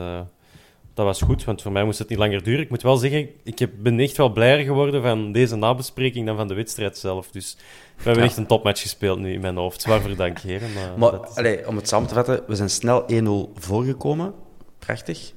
[0.93, 2.61] dat was goed, want voor mij moest het niet langer duren.
[2.61, 6.47] Ik moet wel zeggen, ik ben echt wel blijer geworden van deze nabespreking dan van
[6.47, 7.31] de wedstrijd zelf.
[7.31, 7.57] Dus
[7.95, 8.29] we hebben Ja.
[8.29, 9.85] echt een topmatch gespeeld nu in mijn hoofd.
[9.85, 10.73] Waarvoor dank, heren.
[10.73, 14.33] Maar, Maar dat om het samen te vatten, we zijn snel 1-0 voorgekomen.
[14.79, 15.33] Prachtig.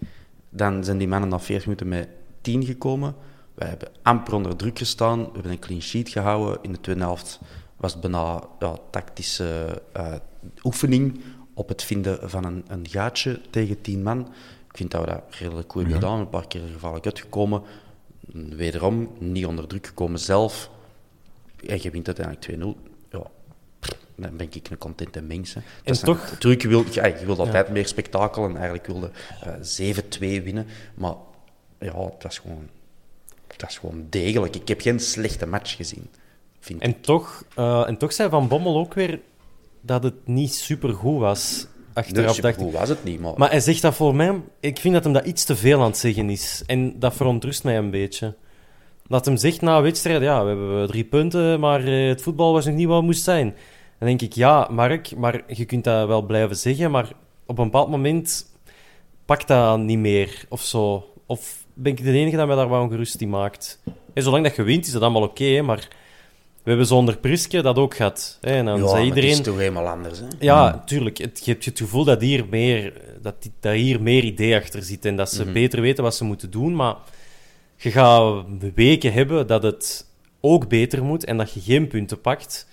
[0.50, 2.09] Dan zijn die mannen na 40 minuten met
[2.40, 3.14] 10 gekomen.
[3.54, 5.18] Wij hebben amper onder druk gestaan.
[5.18, 6.59] We hebben een clean sheet gehouden.
[6.62, 7.40] In de tweede helft
[7.76, 10.14] was het bijna ja, tactische eh,
[10.62, 11.20] oefening
[11.54, 14.28] op het vinden van een, een gaatje tegen 10 man.
[14.77, 16.07] Ik vind dat we dat redelijk goed hebben Ja.
[16.07, 16.20] gedaan.
[16.20, 17.62] Een paar keer gevaarlijk uitgekomen.
[18.33, 20.70] Wederom, niet onder druk gekomen zelf.
[21.66, 22.77] En je wint uiteindelijk 2-0.
[23.11, 23.22] Ja,
[24.16, 25.55] dan ben ik een contente mens.
[25.55, 25.61] hè.
[25.85, 29.11] Dat is toch- Natuurlijk, je wilt, ja, je wilt altijd meer spektakel en eigenlijk wilde
[29.43, 30.66] eh 7-2 winnen.
[30.95, 31.14] Maar
[31.79, 32.68] ja, het was gewoon,
[33.47, 34.57] het was gewoon degelijk.
[34.57, 36.11] Ik heb geen slechte match gezien,
[36.61, 36.87] vind ik.
[36.89, 39.20] En toch, eh, en toch zei Van Bommel ook weer
[39.81, 41.66] dat het niet supergoed was.
[41.97, 42.72] Nee, Achteraf dacht ik.
[42.72, 43.32] was het niet, maar...
[43.36, 44.40] Maar hij zegt dat voor mij...
[44.61, 46.62] Ik vind dat hem dat iets te veel aan het zeggen is.
[46.66, 48.34] En dat verontrust mij een beetje.
[49.07, 50.22] Dat hem zegt na een wedstrijd...
[50.22, 53.22] Ja, we hebben drie punten, maar eh, het voetbal was nog niet wat het moest
[53.22, 53.55] zijn.
[53.99, 57.12] Dan denk ik, ja, Mark, maar je kunt dat wel blijven zeggen, maar
[57.47, 58.47] op een bepaald moment
[59.24, 61.11] pakt dat niet meer, of zo.
[61.26, 63.82] Of ben ik de enige dat mij daar wel ongerust in maakt?
[64.14, 65.88] En zolang dat je wint, is dat allemaal oké, maar...
[66.66, 68.38] We hebben zonder Priske dat ook gehad.
[68.40, 69.28] Hè, en dan ja, zei maar iedereen...
[69.30, 70.24] het is toch helemaal anders, hè?
[70.40, 71.18] Ja, tuurlijk.
[71.18, 72.92] Het, je hebt het gevoel dat hier meer,
[73.22, 75.52] dat, die- dat hier meer idee achter zit en dat ze Mhm.
[75.52, 76.74] beter weten wat ze moeten doen.
[76.76, 76.94] Maar
[77.76, 78.44] je gaat
[78.74, 80.06] weken hebben dat het
[80.40, 82.68] ook beter moet en dat je geen punten pakt.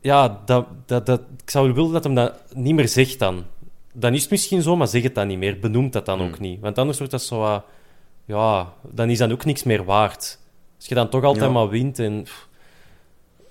[0.00, 3.44] Ja, dat, dat, dat, ik zou willen dat hem dat niet meer zegt dan.
[3.92, 5.58] Dan is het misschien zo, maar zeg het dan niet meer.
[5.58, 6.28] Benoemt dat dan Mhm.
[6.28, 6.60] ook niet.
[6.60, 7.38] Want anders wordt dat zo...
[7.38, 7.64] wat-
[8.26, 10.38] ja, dan is dat ook niks meer waard.
[10.76, 11.50] Als je dan toch altijd Ja.
[11.50, 12.22] maar wint en...
[12.22, 12.48] pff,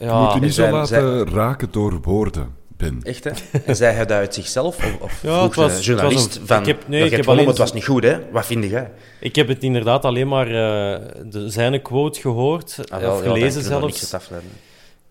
[0.03, 2.99] Ja, moet je niet zo zij- laten raken door woorden, Ben.
[3.03, 3.31] Echt, hè?
[3.65, 4.77] En zei hij dat uit zichzelf?
[4.77, 6.59] Of, of Ja, vroeg het was- de het journalist was een- van...
[6.59, 8.17] ik heb- nee, dat ik heb het was niet goed, hè?
[8.31, 8.91] Wat vind jij?
[9.19, 13.31] Ik heb het inderdaad alleen maar eh, de, zijn quote gehoord, Ah, wel, of ja,
[13.31, 14.29] gelezen niks zelfs.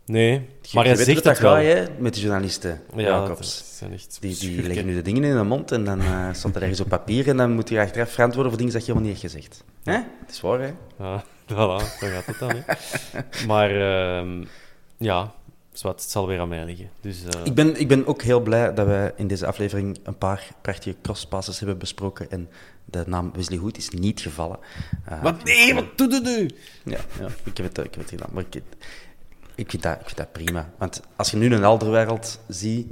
[0.06, 0.40] Nee, Je-
[0.72, 1.54] maar je hij weet zegt dat het wel.
[1.54, 3.38] hè, met de journalisten, Ja, Jacobs.
[3.58, 6.28] dat zijn echt Die, die leggen nu de dingen in de mond en dan eh
[6.32, 8.92] staat er ergens op papier en dan moet je achteraf verantwoorden voor dingen dat je
[8.92, 9.64] helemaal niet hebt gezegd.
[9.84, 9.92] Hè?
[9.92, 10.70] Het is waar, hè?
[10.98, 12.50] Ja, voilà, zo gaat het dan.
[12.50, 12.62] Hè.
[13.50, 14.44] Maar ehm,
[15.02, 15.32] ja,
[15.72, 16.90] zwart, het zal weer aan mij liggen.
[17.00, 20.18] Dus, eh, Ik ben, ik ben ook heel blij dat wij in deze aflevering een
[20.18, 22.48] paar prachtige crosspasses hebben besproken en
[22.84, 24.58] de naam Wesley Hoed is niet gevallen.
[25.04, 25.44] Eh, Wat?
[25.44, 26.50] Nee, wat doe je nu?
[26.92, 28.28] Ja, ja ik, heb het, ik heb het gedaan.
[28.32, 28.62] Maar ik,
[29.54, 30.70] Ik vind, dat, ik vind dat prima.
[30.78, 32.86] Want als je nu een Alderwereld ziet,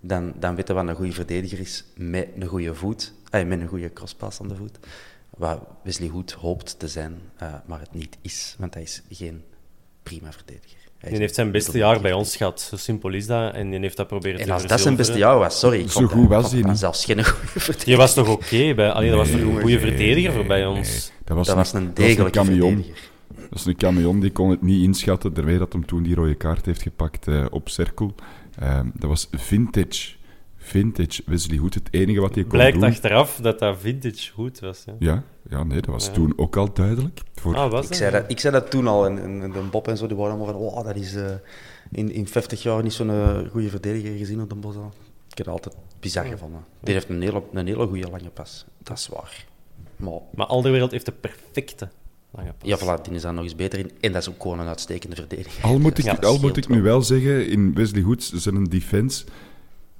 [0.00, 3.12] dan, dan weten we wat een goede verdediger is met een goede voet.
[3.30, 4.78] Eh, met een goede crosspass aan de voet.
[5.36, 8.54] Wat Wesley Hoed hoopt te zijn, uh, maar het niet is.
[8.58, 9.44] Want hij is geen
[10.02, 10.78] prima verdediger.
[11.04, 12.60] Hij Die heeft zijn beste jaar bij ons gehad.
[12.60, 13.54] Zo simpel is dat.
[13.54, 15.80] En die heeft dat proberen en te als dat zijn beste jaar was, sorry.
[15.80, 16.78] Ik Zo goed was hij niet.
[16.78, 17.90] zelfs geen goede verdediger.
[17.90, 18.90] Je was toch oké bij...
[18.90, 20.88] Allee, dat was toch een goede Nee, verdediger voor bij ons.
[20.88, 21.18] nee.
[21.24, 22.70] Dat was, Dat was een dat was degelijke camion.
[22.74, 23.08] verdediger.
[23.50, 25.32] Dat is een camion, die kon het niet inschatten.
[25.32, 28.14] Terwijl dat hem toen die rode kaart heeft gepakt eh, op cirkel.
[28.58, 30.10] Ehm, dat was vintage.
[30.64, 31.74] Vintage Wesley Hoed.
[31.74, 32.88] Het enige wat hij kon Blijkt doen...
[32.88, 34.84] achteraf dat dat vintage goed was.
[34.86, 34.94] Ja.
[34.98, 36.12] Ja, ja, nee, dat was Ja.
[36.12, 37.20] toen ook al duidelijk.
[37.34, 37.56] Voor...
[37.56, 37.96] Ah, was Ik dat?
[37.98, 39.06] zei, dat, ik zei dat toen al.
[39.06, 40.62] En, en, en de Bob en zo, die waren allemaal van...
[40.62, 41.24] Oh, dat is eh,
[41.92, 44.92] in, in 50 jaar niet zo'n eh, goede verdediger gezien op de Bosal.
[45.30, 46.64] Ik heb het altijd bizar gevonden.
[46.82, 48.64] Die heeft een hele, een hele goede lange pas.
[48.82, 49.44] Dat is waar.
[49.96, 51.88] Maar Maar Alderwereld heeft de perfecte
[52.30, 52.68] lange pas.
[52.68, 53.90] ja, voilà, die is daar nog eens beter in.
[54.00, 55.64] En dat is ook gewoon een uitstekende verdediger.
[55.64, 59.24] Al moet ik, Ja, al moet ik nu wel zeggen, in Wesley Hoeds zijn defense...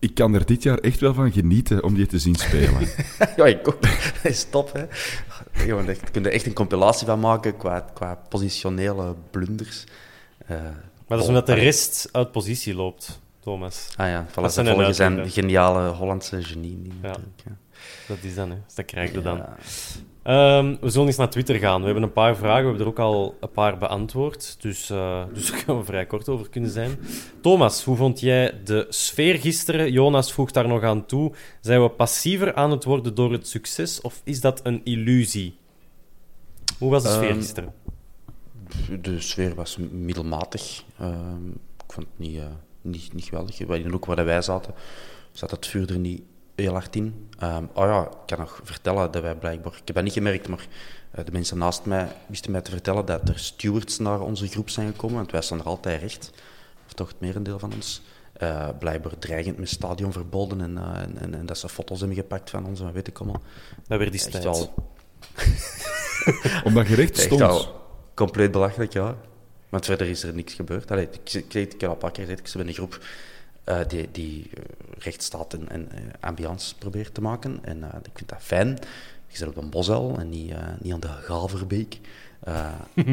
[0.04, 2.88] Ik kan er dit jaar echt wel van genieten om die te zien spelen.
[3.36, 3.82] ja, ik ook.
[3.82, 4.84] Dat is top, hè.
[5.66, 9.84] Jongen, daar kun je echt een compilatie van maken qua, qua positionele blunders.
[10.46, 10.72] Eh, Maar
[11.06, 13.88] dat is oh, omdat de rest uit positie loopt, Thomas.
[13.96, 16.92] Ah ja, voilà, Dat zijn volgen zijn geniale Hollandse genie.
[17.02, 17.16] Ja.
[18.06, 18.56] Dat is dan, hè.
[18.64, 19.44] Dus dat krijg je dan.
[20.24, 21.78] Ehm, we zullen eens naar Twitter gaan.
[21.78, 24.56] We hebben een paar vragen, we hebben er ook al een paar beantwoord.
[24.62, 26.98] Dus, eh, dus daar gaan we vrij kort over kunnen zijn.
[27.40, 29.92] Thomas, hoe vond jij de sfeer gisteren?
[29.92, 31.32] Jonas voegt daar nog aan toe.
[31.60, 35.58] Zijn we passiever aan het worden door het succes of is dat een illusie?
[36.78, 37.72] Hoe was de sfeer Ehm, gisteren?
[39.00, 40.84] De sfeer was middelmatig.
[40.98, 41.48] Ehm,
[41.86, 42.46] ik vond het niet, eh,
[42.80, 43.60] niet, niet geweldig.
[43.60, 44.74] In de hoek waar wij zaten,
[45.32, 46.22] zat het vuur er niet
[46.54, 47.28] heel hard in.
[47.38, 49.72] Ehm, oh ja, ik kan nog vertellen dat wij blijkbaar...
[49.72, 50.66] Ik heb dat niet gemerkt, maar
[51.10, 54.70] eh, de mensen naast mij wisten mij te vertellen dat er stewards naar onze groep
[54.70, 56.30] zijn gekomen, want wij staan er altijd recht.
[56.86, 58.02] Of toch het merendeel van ons.
[58.32, 62.50] Eh, blijkbaar dreigend met stadionverboden en, eh, en, en, en dat ze foto's hebben gepakt
[62.50, 63.42] van ons en weet ik allemaal.
[63.86, 64.70] Dat werd die Echt tijd.
[66.64, 67.42] Omdat je recht Echt stond.
[67.42, 67.82] al
[68.14, 69.16] compleet belachelijk, ja.
[69.68, 70.90] Want verder is er niks gebeurd.
[70.90, 72.98] Allee, ik, ik, ik, heb al een paar keer gezegd, ik zit in een groep
[73.64, 74.62] eh, die, die eh,
[74.98, 77.58] recht staat en, en eh, ambiance probeert te maken.
[77.62, 78.68] En eh, ik vind dat fijn.
[79.26, 81.98] Je zit op een bosel en niet, eh, niet aan de Galverbeek.
[82.40, 82.66] Eh,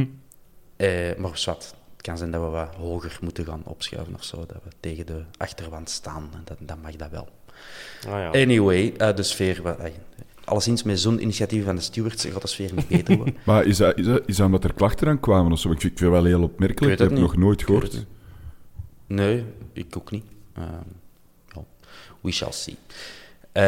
[0.75, 4.37] eh, maar zwart, het kan zijn dat we wat hoger moeten gaan opschuiven of zo.
[4.37, 6.29] Dat we tegen de achterwand staan.
[6.33, 7.27] En dat, dat mag dat wel.
[8.07, 8.41] Ah, ja.
[8.41, 9.61] Anyway, eh, de sfeer...
[9.61, 9.91] wat- eh,
[10.43, 13.35] alleszins met zo'n initiatief van de stewards gaat de sfeer niet beter worden.
[13.45, 15.71] Maar is dat, is, dat, is dat omdat er klachten aan kwamen of zo?
[15.71, 16.79] Ik vind het wel heel opmerkelijk.
[16.79, 17.93] Ik weet Ik het heb nog nooit Ik weet gehoord.
[17.93, 18.05] het.
[19.07, 20.23] Nee, ik ook niet.
[20.61, 21.63] Ehm,
[22.21, 22.77] we shall see.
[23.51, 23.63] Eh?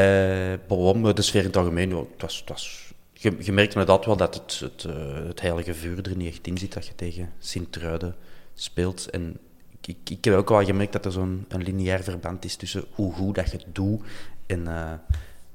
[1.16, 4.84] De sfeer in het algemeen, was, was, je, je merkt inderdaad wel dat het, het,
[4.84, 8.16] eh, het heilige vuur er niet echt in zit dat je tegen Sint-Truiden
[8.54, 9.10] speelt.
[9.10, 9.39] En
[9.82, 13.36] ik, ik, heb ook wel gemerkt dat er zo'n lineair verband is tussen hoe goed
[13.36, 14.02] dat je het doet
[14.46, 14.91] en, eh,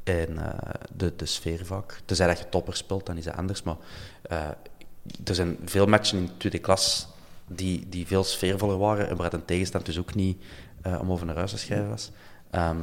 [0.05, 2.01] en eh, de, de sfeer vaak.
[2.05, 3.62] Tenzij dat je topper speelt, dan is dat anders.
[3.62, 3.76] Maar
[4.22, 4.49] eh,
[5.24, 7.09] er zijn veel matchen in de tweede klas
[7.47, 10.43] die, die veel sfeervoller waren en waar een tegenstand dus ook niet
[10.93, 12.11] eh, om over naar huis te schrijven was.
[12.51, 12.76] Ehm,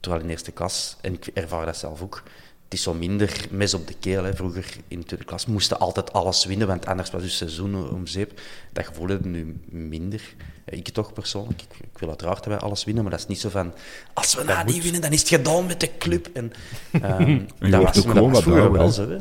[0.00, 2.22] terwijl in eerste klas, en ik ervaar dat zelf ook,
[2.64, 4.24] het is zo minder mes op de keel.
[4.24, 4.34] Hè.
[4.34, 8.06] Vroeger in de tweede klas moesten altijd alles winnen, want anders was het seizoen om
[8.06, 8.40] zeep.
[8.72, 10.34] Dat gevoel heb ik nu minder.
[10.64, 11.62] Eh, Ik toch persoonlijk.
[11.62, 13.74] Ik, ik wil uiteraard dat wij alles winnen, maar dat is niet zo van...
[14.12, 16.28] Als we nou niet winnen, dan is het gedaan met de club.
[16.32, 16.52] En,
[17.60, 18.92] je dat was, ook maar dat was vroeger wel hè.
[18.92, 19.08] zo.
[19.08, 19.18] Hè.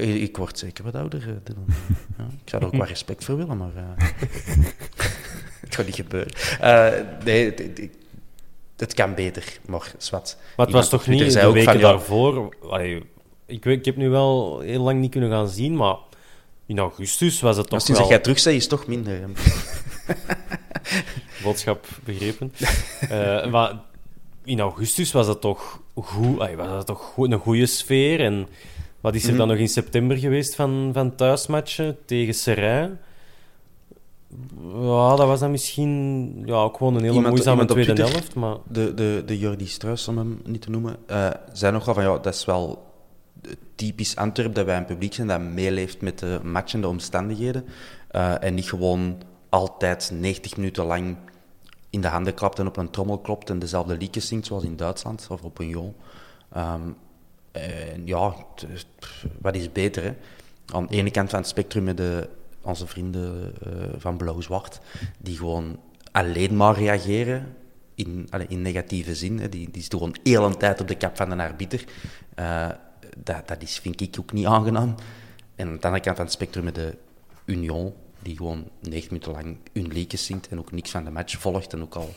[0.00, 1.66] Ik, word zeker wat ouder, eh, Dylan.
[2.18, 3.72] Ja, ik zou er ook wel respect voor willen, maar...
[5.66, 6.32] het gaat niet gebeuren.
[6.60, 6.90] Eh,
[7.24, 7.90] nee, het, het-
[8.76, 10.36] het kan beter, maar zwart.
[10.56, 12.56] Maar het was toch niet de weken van, daarvoor...
[12.70, 13.02] Allee,
[13.46, 15.96] ik, weet- ik heb nu wel heel lang niet kunnen gaan zien, maar
[16.66, 18.16] in augustus was het toch sinds dat wel...
[18.16, 19.20] jij terug bent, is het toch minder.
[21.42, 22.52] boodschap begrepen.
[23.00, 23.72] Eh, maar
[24.44, 28.20] in augustus was dat toch goed, was dat toch een goede sfeer.
[28.20, 28.48] En
[29.00, 29.38] wat is er Mhm.
[29.38, 33.00] dan nog in september geweest van, van thuismatchen tegen Serijn?
[34.72, 38.14] Ja, dat was dan misschien ja, ook gewoon een hele Iemand- moeizame iemand tweede Twitter-
[38.14, 38.34] helft.
[38.34, 42.02] Maar De, de, de Jordi Struis, om hem niet te noemen, eh, zei nogal van
[42.02, 42.90] ja, dat is wel
[43.74, 47.64] typisch Antwerp dat wij een publiek zijn dat meeleeft met de match en de omstandigheden.
[48.08, 49.16] eh, en niet gewoon
[49.48, 51.16] altijd 90 minuten lang
[51.90, 54.76] in de handen klapt en op een trommel klopt en dezelfde liedjes zingt zoals in
[54.76, 55.94] Duitsland of op een jool.
[56.52, 56.80] Ehm,
[57.52, 58.66] en ja, t-
[59.40, 60.02] wat is beter?
[60.02, 60.12] Hè?
[60.74, 62.28] Aan de ene kant van het spectrum met de,
[62.62, 64.80] onze vrienden eh, van Blauw-Zwart,
[65.18, 65.78] die gewoon
[66.12, 67.56] alleen maar reageren
[67.94, 69.38] in, in negatieve zin.
[69.38, 69.48] Hè.
[69.48, 71.84] Die, die zitten gewoon heel een tijd op de kap van een arbiter.
[72.34, 72.68] Eh,
[73.16, 74.94] dat, dat is, vind ik ook niet aangenaam.
[75.54, 76.96] En aan de andere kant van het spectrum met de
[77.44, 77.92] Union,
[78.22, 81.72] die gewoon 90 minuten lang hun liedjes zingt en ook niks van de match volgt
[81.72, 82.14] en ook al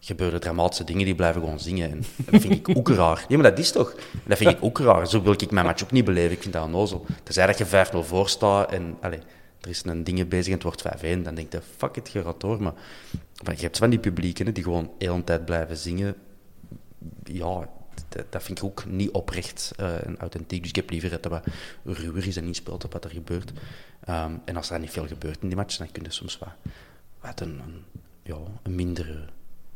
[0.00, 1.90] gebeuren dramatische dingen, die blijven gewoon zingen.
[1.90, 3.24] En dat vind ik ook raar.
[3.28, 3.94] Ja, maar dat is toch?
[4.24, 5.08] Dat vind ik ook raar.
[5.08, 6.32] Zo wil ik mijn match ook niet beleven.
[6.32, 7.06] Ik vind dat onnozel.
[7.22, 9.20] Tenzij dat je 5-0 voor staat en allez,
[9.64, 10.84] er is een dingen bezig en het wordt
[11.18, 12.62] 5-1, dan denk je, fuck it, je gaat door.
[12.62, 12.74] Maar,
[13.44, 16.14] maar je hebt van die publieken die gewoon de hele tijd blijven zingen.
[17.24, 17.68] Ja,
[18.08, 20.60] dat, dat vind ik ook niet oprecht uh, en authentiek.
[20.60, 21.44] Dus ik heb liever dat wat
[21.84, 23.52] ruwer is en niet speelt op wat er gebeurt.
[24.08, 26.48] Um, en als er niet veel gebeurt in die match, dan kun je soms wat,
[27.20, 27.84] wat een, een,
[28.22, 29.24] ja, een mindere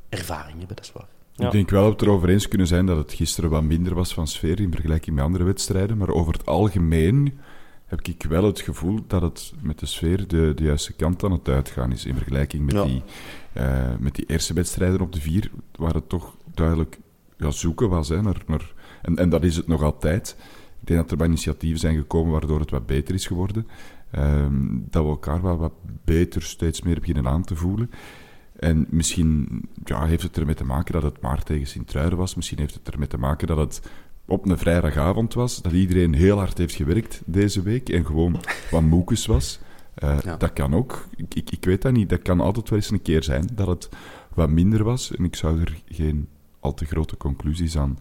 [0.09, 1.09] ervaring hebben, dat is waar.
[1.32, 1.47] Ja.
[1.47, 3.95] Ik denk wel dat we het erover eens kunnen zijn dat het gisteren wat minder
[3.95, 5.97] was van sfeer in vergelijking met andere wedstrijden.
[5.97, 7.39] Maar over het algemeen
[7.89, 11.32] heb ik wel het gevoel dat het met de sfeer de, de juiste kant aan
[11.32, 12.05] het uitgaan is.
[12.05, 13.03] In vergelijking met, die,
[13.57, 16.99] uh, met die eerste wedstrijden op de vier, waar het toch duidelijk
[17.36, 18.09] ja, zoeken was.
[18.09, 18.72] Hè, naar, naar,
[19.03, 20.36] en, en dat is het nog altijd.
[20.80, 23.66] Ik denk dat er wat initiatieven zijn gekomen waardoor het wat beter is geworden.
[24.16, 25.72] Um, dat we elkaar wat, wat
[26.05, 27.91] beter steeds meer beginnen aan te voelen.
[28.59, 32.34] En misschien ja, heeft het ermee te maken dat het maar tegen Sint-Truiden was.
[32.34, 33.80] Misschien heeft het ermee te maken dat het
[34.29, 35.62] op een vrijdagavond was.
[35.62, 39.61] Dat iedereen heel hard heeft gewerkt deze week en gewoon wat moekes was.
[40.05, 41.07] Uh, Dat kan ook.
[41.16, 42.09] Ik, ik, ik, weet dat niet.
[42.09, 43.89] Dat kan altijd wel eens een keer zijn dat het
[44.35, 45.16] wat minder was.
[45.16, 46.29] En ik zou er geen
[46.61, 47.99] al te grote conclusies aan,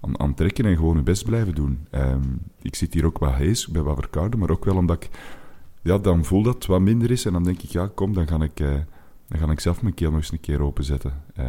[0.00, 1.86] aan, aan trekken en gewoon hun best blijven doen.
[1.90, 5.04] Um, ik zit hier ook wat hees, ik ben wat verkouden, maar ook wel omdat
[5.04, 5.10] ik
[5.82, 7.24] ja, dan voel dat het wat minder is.
[7.24, 8.60] En dan denk ik, ja, kom, dan ga ik...
[8.60, 8.74] Uh,
[9.28, 11.22] dan ga ik zelf mijn keel nog eens een keer openzetten.
[11.38, 11.46] Uh,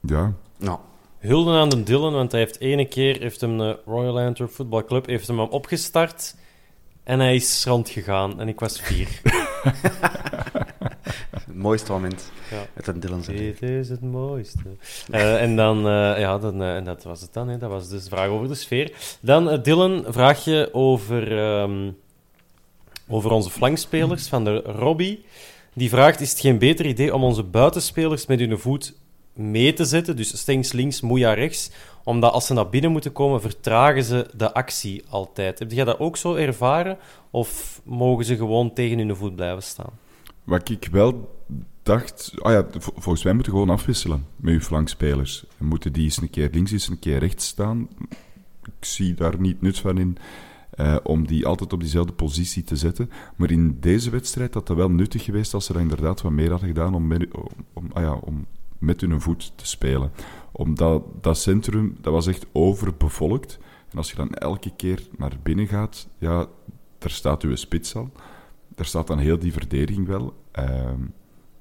[0.00, 0.34] ja.
[0.58, 0.78] Nou.
[1.24, 4.84] Hulde aan de Dylan, want hij heeft ene keer heeft hem de Royal Antwerp Football
[4.84, 6.34] Club heeft hem opgestart
[7.02, 9.20] en hij is rondgegaan en ik was vier.
[11.30, 12.66] het mooiste moment ja.
[12.74, 14.58] met een Dylan Dit is het mooiste.
[15.10, 17.48] uh, en dan, uh, ja, dan, uh, en dat was het dan.
[17.48, 17.58] Hè.
[17.58, 18.92] Dat was dus de vraag over de sfeer.
[19.20, 21.96] Dan, Dylan, vraag je over, um,
[23.08, 25.24] over onze flankspelers van de Robbie.
[25.72, 28.94] Die vraagt: Is het geen beter idee om onze buitenspelers met hun voet
[29.34, 30.16] mee te zetten?
[30.16, 31.70] Dus Stengs links, Moeja rechts.
[32.04, 35.58] Omdat als ze naar binnen moeten komen, vertragen ze de actie altijd.
[35.58, 36.98] Heb jij dat ook zo ervaren?
[37.30, 39.92] Of mogen ze gewoon tegen hun voet blijven staan?
[40.44, 41.34] Wat ik wel
[41.82, 45.44] dacht, oh ja, volgens mij moeten we gewoon afwisselen met uw flankspelers.
[45.58, 47.88] Moeten die eens een keer links, eens een keer rechts staan.
[48.64, 50.18] Ik zie daar niet nut van in
[50.76, 53.10] uh, om die altijd op diezelfde positie te zetten.
[53.36, 56.50] Maar in deze wedstrijd had dat wel nuttig geweest als ze dat inderdaad wat meer
[56.50, 57.26] hadden gedaan om met,
[57.72, 58.46] om, ah ja, om
[58.84, 60.12] met hun voet te spelen.
[60.52, 63.58] Omdat dat centrum, dat was echt overbevolkt.
[63.90, 66.46] En als je dan elke keer naar binnen gaat, ja,
[66.98, 68.10] daar staat uw spits al.
[68.74, 70.34] Daar staat dan heel die verdediging wel.
[70.58, 70.90] Uh,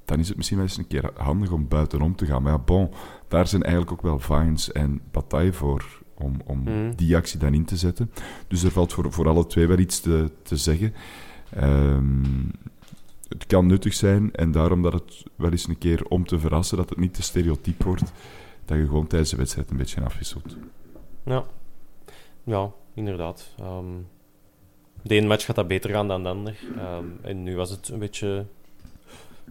[0.06, 2.44] dan is het misschien wel eens een keer handig om buitenom te gaan.
[2.44, 2.90] Maar ja, bon,
[3.28, 6.96] daar zijn eigenlijk ook wel Vines en Bataille voor om, om mhm.
[6.96, 8.12] die actie dan in te zetten.
[8.48, 10.94] Dus er valt voor, voor alle twee wel iets te, te zeggen.
[11.62, 12.52] Um,
[13.34, 16.78] het kan nuttig zijn en daarom dat het wel eens een keer om te verrassen,
[16.78, 18.12] dat het niet te stereotyp wordt,
[18.66, 20.58] dat je gewoon tijdens de wedstrijd een beetje afwisselt.
[21.26, 21.44] Ja,
[22.44, 23.56] ja inderdaad.
[23.62, 24.08] Um,
[25.02, 26.60] de ene match gaat dat beter gaan dan de ander.
[26.78, 28.46] Um, en nu was het een beetje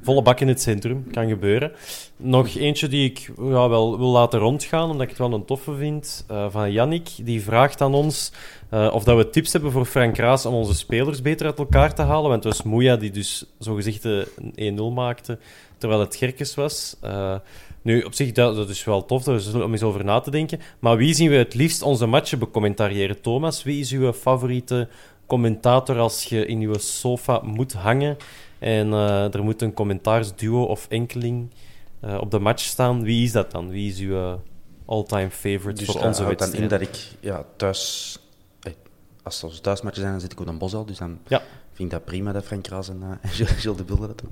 [0.03, 1.11] volle bak in het centrum.
[1.11, 1.73] Kan gebeuren.
[2.17, 5.75] Nog eentje die ik ja, wel wil laten rondgaan, omdat ik het wel een toffe
[5.75, 7.09] vind, uh, van Yannick.
[7.17, 8.33] Die vraagt aan ons
[8.71, 11.95] uh, of dat we tips hebben voor Frank Raas om onze spelers beter uit elkaar
[11.95, 12.31] te halen.
[12.31, 15.39] Want het was Moeja die dus zogezegd een 1-0 maakte,
[15.79, 16.97] terwijl het Gerkes was.
[17.05, 17.35] Uh,
[17.83, 20.61] nu, op zich, dat, dat is wel tof dus om eens over na te denken.
[20.79, 23.21] Maar wie zien we het liefst onze matchen becommentariëren?
[23.21, 24.89] Thomas, wie is uw favoriete
[25.27, 28.17] commentator als je in uw sofa moet hangen
[28.63, 31.51] en uh, er moet een commentaarsduo of enkeling
[32.05, 33.03] uh, op de match staan.
[33.03, 33.71] Wie is dat dan?
[33.71, 34.35] Wie is uw uh,
[34.87, 36.53] all-time favorite dus, voor onze wedstrijd?
[36.53, 38.17] dan in dat ik ja, thuis...
[39.23, 40.85] Als het thuismatchen zijn, dan zit ik op een bos al.
[40.85, 41.43] Dus dan ja.
[41.73, 44.31] vind ik dat prima dat Frank Raas en Gilles de Bilde dat doen.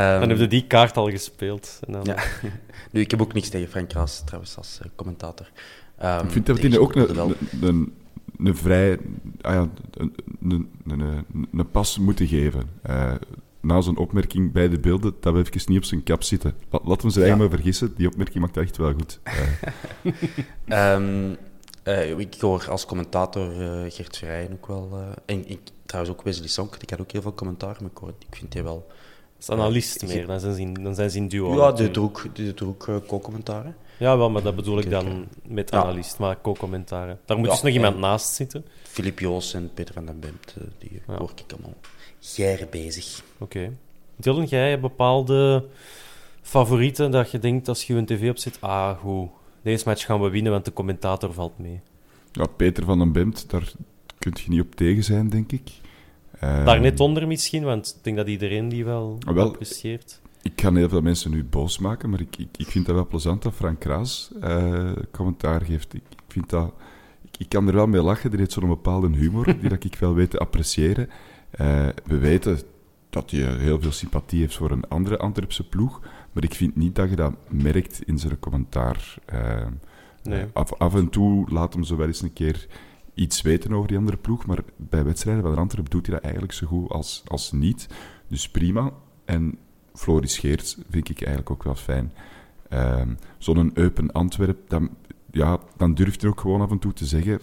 [0.00, 1.80] Um, dan heb je die kaart al gespeeld.
[1.86, 2.04] En dan...
[2.04, 2.16] ja.
[2.92, 5.50] nu, ik heb ook niks tegen Frank Raas trouwens als commentator.
[6.02, 7.94] Um, ik vind dat we ook een, een, een,
[8.38, 8.98] een vrij...
[9.40, 12.70] Ah ja, een, een, een, een, pas moeten geven.
[12.86, 13.14] Uh,
[13.68, 16.54] na zo'n opmerking bij de beelden, dat we even niet op zijn kap zitten.
[16.70, 19.20] Laten we ze eigenlijk maar vergissen, die opmerking maakt echt wel goed.
[20.66, 21.36] um,
[21.84, 24.88] uh, ik hoor als commentator uh, Gert Verrijen ook wel...
[24.92, 27.96] Uh, en ik, trouwens ook Wesley Sonk, ik had ook heel veel commentaar, maar ik,
[27.96, 28.86] hoor, ik vind hij wel...
[28.88, 31.54] Dat is analist meer, dan zijn, ze, dan zijn ze in duo.
[31.54, 33.76] Ja, ook, die doet ook co-commentaren.
[33.98, 36.24] Ja, wel, maar dat bedoel ik dan met analist, ja.
[36.24, 37.18] maar co-commentaren.
[37.24, 38.64] Daar moet ja, dus nog iemand naast zitten.
[38.82, 41.16] Filip Joos en Peter van den Bemt, die ja.
[41.16, 41.74] hoor ik allemaal
[42.20, 43.22] jaren bezig.
[43.38, 43.58] Oké.
[43.58, 43.72] Okay.
[44.16, 45.64] Dylan, jij hebt bepaalde
[46.42, 49.28] favorieten dat je denkt als je een tv opzet, ah, goed,
[49.62, 51.80] deze match gaan we winnen, want de commentator valt mee.
[52.32, 53.72] Ja, Peter van den Bemt, daar
[54.18, 55.70] kun je niet op tegen zijn, denk ik.
[56.40, 60.20] Ehm, Daar net onder misschien, want ik denk dat iedereen die wel, Ah, wel, apprecieert.
[60.42, 63.06] Ik kan heel veel mensen nu boos maken, maar ik, ik, ik vind dat wel
[63.06, 65.94] plezant dat Frank Kraas eh, commentaar geeft.
[65.94, 66.72] Ik, ik vind dat...
[67.24, 69.94] Ik, ik kan er wel mee lachen, er heeft zo'n bepaalde humor die dat ik
[69.94, 71.08] wel weet te appreciëren.
[71.50, 72.58] Eh, we weten
[73.10, 76.00] dat hij heel veel sympathie heeft voor een andere Antwerpse ploeg,
[76.32, 79.14] maar ik vind niet dat je dat merkt in zijn commentaar.
[79.24, 79.66] Eh,
[80.22, 80.46] Nee.
[80.52, 82.66] af, af en toe laat hem zo wel eens een keer
[83.14, 86.52] iets weten over die andere ploeg, maar bij wedstrijden van Antwerpen doet hij dat eigenlijk
[86.52, 87.88] zo goed als, als niet.
[88.28, 88.92] Dus prima.
[89.24, 89.58] En
[89.94, 92.12] Floris Geerts vind ik eigenlijk ook wel fijn.
[92.68, 94.90] Ehm, Zo'n Eupen Antwerp, dan,
[95.30, 97.40] ja, dan durft hij ook gewoon af en toe te zeggen: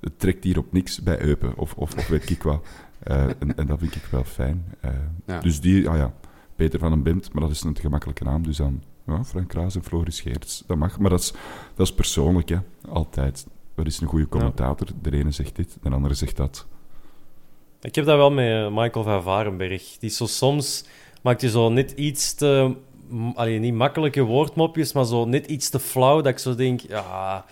[0.00, 2.66] het trekt hier op niks bij Eupen, of, of, of weet ik wat.
[3.02, 4.64] Eh, en, en dat vind ik wel fijn.
[4.80, 4.90] Eh,
[5.26, 5.40] Ja.
[5.40, 6.14] Dus die, ah ja,
[6.56, 9.74] Peter van den Bemt, maar dat is een gemakkelijke naam, dus dan ja, Frank Kraas
[9.74, 10.62] en Floris Geerts.
[10.66, 11.32] Dat mag, maar dat is,
[11.74, 12.58] dat is persoonlijk, hè.
[12.88, 13.46] altijd.
[13.74, 14.86] Dat is een goede commentator.
[15.02, 16.66] De ene zegt dit, de andere zegt dat.
[17.80, 19.96] Ik heb dat wel met eh, Michael van Varenberg.
[19.98, 20.84] Die zo soms
[21.22, 22.76] maakt hij zo net iets te...
[23.34, 26.80] Allee, niet makkelijke woordmopjes, maar zo net iets te flauw, dat ik zo denk...
[26.80, 27.44] Ja,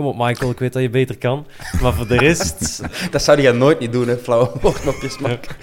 [0.00, 1.46] kom op Michael, ik weet dat je beter kan.
[1.82, 2.82] Maar voor de rest...
[3.12, 5.56] Dat zou je nooit niet doen, hè, flauwe woordmopjes maken.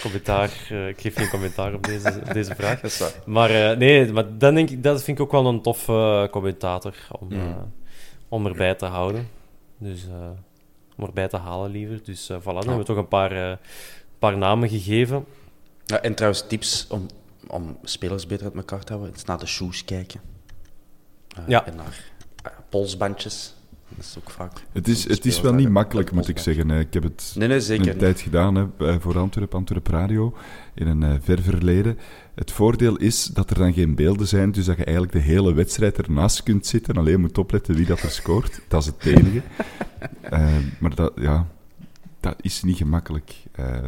[0.00, 2.80] commentaar, eh, ik geef geen commentaar op deze, op deze vraag.
[2.80, 3.12] Dat is waar.
[3.26, 6.30] Maar eh, nee, maar dan denk ik, dat vind ik ook wel een toffe eh,
[6.30, 7.72] commentator om, Mm.
[8.28, 9.28] om erbij te houden.
[9.78, 10.06] Dus
[10.96, 12.00] om erbij te halen liever.
[12.04, 13.58] Dus voilà, dan hebben we toch een paar,
[14.18, 15.24] paar namen gegeven.
[15.84, 17.06] Ja, en trouwens, tips om,
[17.46, 20.20] om spelers beter uit elkaar te houden, is naar de shoes kijken.
[21.46, 21.66] Ja.
[21.66, 22.11] En naar
[22.68, 23.54] polsbandjes.
[23.88, 24.52] Dat is ook vaak...
[24.72, 26.70] Het is, het is wel niet makkelijk, moet ik zeggen.
[26.70, 30.34] Ik heb het Nee, nee, zeker een tijd gedaan hè, bij- voor Antwerp, Antwerp Radio,
[30.74, 31.98] in een eh, ver verleden.
[32.34, 35.52] Het voordeel is dat er dan geen beelden zijn, dus dat je eigenlijk de hele
[35.54, 38.60] wedstrijd ernaast kunt zitten en alleen moet opletten wie dat er scoort.
[38.68, 39.42] Dat is het enige.
[40.22, 41.46] Eh, maar dat, ja,
[42.20, 43.34] dat is niet gemakkelijk.
[43.52, 43.78] Eh,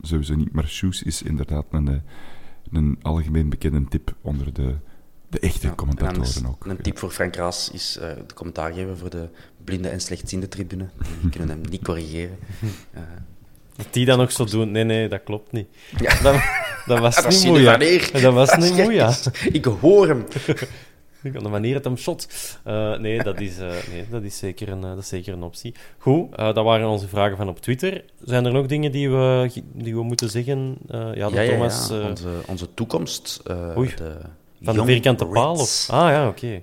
[0.00, 0.52] sowieso niet.
[0.52, 1.94] Maar Shoes is inderdaad een, eh,
[2.72, 4.74] een algemeen bekende tip onder de,
[5.28, 6.66] de echte Ja, en commentatoren ook.
[6.66, 9.28] Een tip voor Frank Raas is eh, de commentaar geven voor de
[9.64, 10.86] blinde en slechtziende tribune.
[11.20, 12.38] Die kunnen hem niet corrigeren.
[12.92, 13.00] Eh,
[13.76, 14.70] Dat die dat nog zo doen.
[14.70, 15.68] Nee, nee, dat klopt niet.
[16.00, 16.20] Ja.
[16.22, 16.34] Dat,
[16.86, 18.10] dat was dat niet manier.
[18.22, 19.14] Dat was niet moeia.
[19.52, 20.24] Ik hoor hem.
[21.36, 22.28] Op de manier dat hem shot.
[22.64, 25.74] Eh, nee, dat is, eh, nee dat, is zeker een, dat is zeker een optie.
[25.98, 28.04] Goed, eh, dat waren onze vragen van op Twitter.
[28.24, 30.76] Zijn er nog dingen die we, die we moeten zeggen?
[30.88, 31.50] Eh, ja, Ja, de ja, ja.
[31.50, 31.90] Thomas...
[31.90, 33.40] eh, Onze, onze toekomst.
[33.46, 33.92] eh, Oei.
[33.96, 34.16] de
[34.62, 35.52] van de vierkante paal?
[35.52, 35.88] Of?
[35.90, 36.62] Ah ja, oké.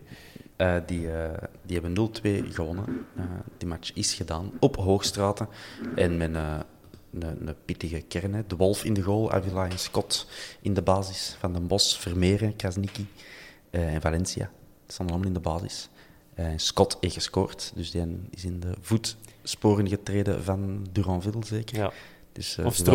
[0.56, 2.86] eh, die, eh, die hebben 0-2 gewonnen.
[3.18, 3.24] Eh,
[3.58, 5.48] die match is gedaan op Hoogstraten.
[5.96, 8.34] En met een, een pittige kern.
[8.34, 8.41] hè.
[8.48, 10.28] De Wolf in de goal, Avila en Scott
[10.62, 11.36] in de basis.
[11.39, 13.08] Van den Bos, Vermeeren, Krasniki
[13.70, 14.50] en Valencia.
[14.86, 15.89] Dat staan allemaal in de basis.
[16.56, 21.78] Scott heeft gescoord, dus die is in de voetsporen getreden van Duranville, zeker.
[21.78, 21.91] Ja.
[22.32, 22.93] Dus, Of zowel-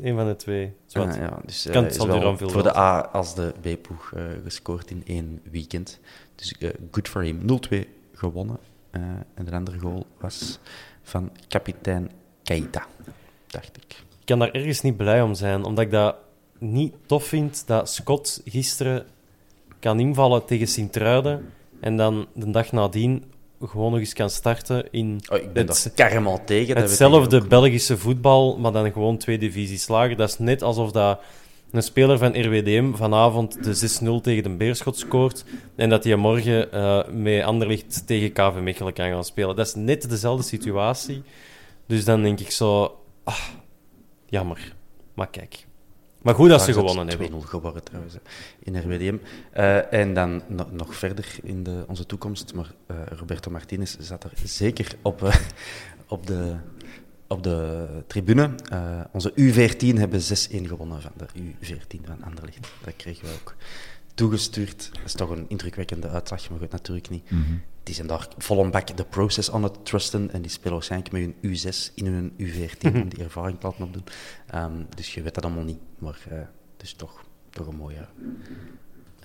[0.00, 0.72] Een van de twee.
[0.92, 4.24] Ah, ja, dus, eh, Kan het is wel voor de A als de B-ploeg eh,
[4.44, 6.00] gescoord in één weekend.
[6.34, 7.40] Dus eh, good for him.
[7.40, 8.58] 0-2 gewonnen.
[9.34, 10.58] En de andere goal was
[11.02, 12.10] van kapitein
[12.42, 12.86] Keita,
[13.46, 14.04] dacht ik.
[14.20, 16.16] Ik kan daar ergens niet blij om zijn, omdat ik dat
[16.58, 19.06] niet tof vind dat Scott gisteren
[19.78, 23.24] kan invallen tegen Sint-Truiden en dan de dag nadien
[23.60, 26.76] gewoon nog eens kan starten in Oh, ik ben het, daar tegen.
[26.76, 27.46] hetzelfde.
[27.46, 30.16] Belgische voetbal, maar dan gewoon twee divisies lager.
[30.16, 31.20] Dat is net alsof dat
[31.70, 35.44] een speler van RWDM vanavond de 6-0 tegen de Beerschot scoort
[35.76, 39.56] en dat hij morgen eh met Anderlicht tegen KV Mechelen kan gaan spelen.
[39.56, 41.22] Dat is net dezelfde situatie.
[41.86, 42.98] Dus dan denk ik zo...
[43.24, 43.40] ah,
[44.26, 44.74] jammer.
[45.14, 45.66] Maar kijk.
[46.26, 47.30] Maar goed dat ze gewonnen hebben.
[47.30, 48.14] 2-0 geworden trouwens,
[48.58, 49.16] in RWDM.
[49.52, 54.24] Eh, en dan no- nog verder in de, onze toekomst, maar eh, Roberto Martinez zat
[54.24, 55.36] er zeker op, eh,
[56.08, 56.56] op, de,
[57.26, 58.54] op de tribune.
[58.70, 61.26] Eh, onze U14 hebben 6-1 gewonnen van de
[61.60, 62.68] U14 van Anderlecht.
[62.84, 63.54] Dat kregen we ook
[64.14, 64.90] toegestuurd.
[64.92, 67.28] Dat is toch een indrukwekkende uitslag, maar goed, natuurlijk niet.
[67.86, 71.22] Die zijn daar vol bak de process aan het trusten en die spelen waarschijnlijk met
[71.22, 74.04] hun U6 in hun U14 om die ervaring te laten opdoen.
[74.46, 76.38] Ehm, dus je weet dat allemaal niet, maar eh,
[76.72, 78.06] het is toch, toch een mooie...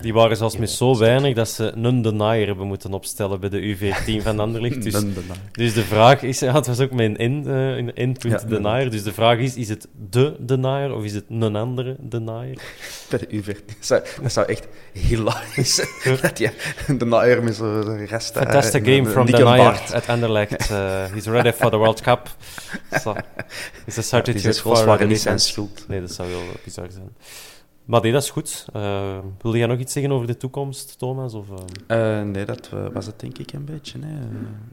[0.02, 3.76] Die waren zelfs met zo weinig dat ze een denier hebben moeten opstellen bij de
[3.78, 4.84] U14 van Anderlicht.
[4.84, 5.38] Dus, Een denier.
[5.52, 6.40] dus de vraag is...
[6.40, 8.90] Ja, het was ook met een N, eh, een Ja, denier.
[8.90, 12.62] Dus de vraag is, is het de denier of is het een andere denier?
[13.10, 13.66] Bij de U14.
[13.66, 16.18] Dat zou, dat zou echt hilarisch zijn.
[16.22, 16.52] dat je
[16.98, 18.36] de naaier met zo'n rest...
[18.36, 20.70] eh, Fantastic en game een from denier at Anderlecht.
[20.72, 22.36] Uh, he's ready for the World Cup.
[22.92, 23.16] So,
[23.86, 24.34] it's a Die
[24.64, 25.86] waren the niet zijn schuld.
[25.88, 27.16] Nee, dat zou wel bizar zijn.
[27.86, 28.66] Maar nee, dat is goed.
[28.76, 31.34] Uh, wil jij nog iets zeggen over de toekomst, Thomas?
[31.34, 31.58] Of, uh...
[31.88, 34.00] Uh, nee, dat was het denk ik een beetje.
[34.02, 34.28] Hè.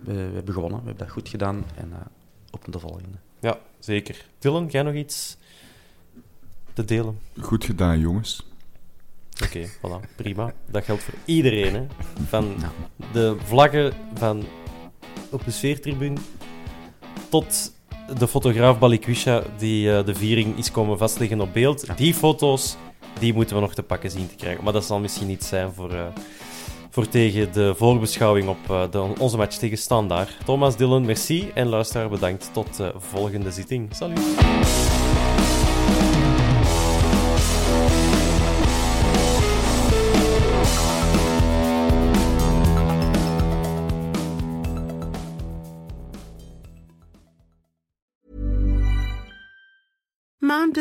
[0.05, 1.65] We, we, hebben gewonnen, we hebben dat goed gedaan.
[1.77, 1.97] En uh,
[2.51, 3.19] op de volgende.
[3.41, 4.25] Ja, zeker.
[4.39, 5.37] Dylan, jij nog iets
[6.73, 7.19] te delen?
[7.41, 8.47] Goed gedaan, jongens.
[9.45, 10.53] Oké, voilà, prima.
[10.71, 11.75] Dat geldt voor iedereen.
[11.75, 11.87] Hè.
[12.27, 12.55] Van
[13.13, 14.45] de vlaggen van
[15.31, 16.17] op de sfeertribune
[17.29, 17.73] tot
[18.19, 21.97] de fotograaf Balikwisha die eh, de viering is komen vastleggen op beeld.
[21.97, 22.77] Die foto's,
[23.19, 24.64] die moeten we nog te pakken zien te krijgen.
[24.64, 26.07] Maar dat zal misschien iets zijn voor, eh,
[26.91, 30.37] voor tegen de voorbeschouwing op eh, de, onze match tegen Standaard.
[30.45, 31.51] Thomas Dillon, merci.
[31.55, 32.51] En luisteraar, bedankt.
[32.53, 33.89] Tot de volgende zitting.
[33.95, 34.88] Salut.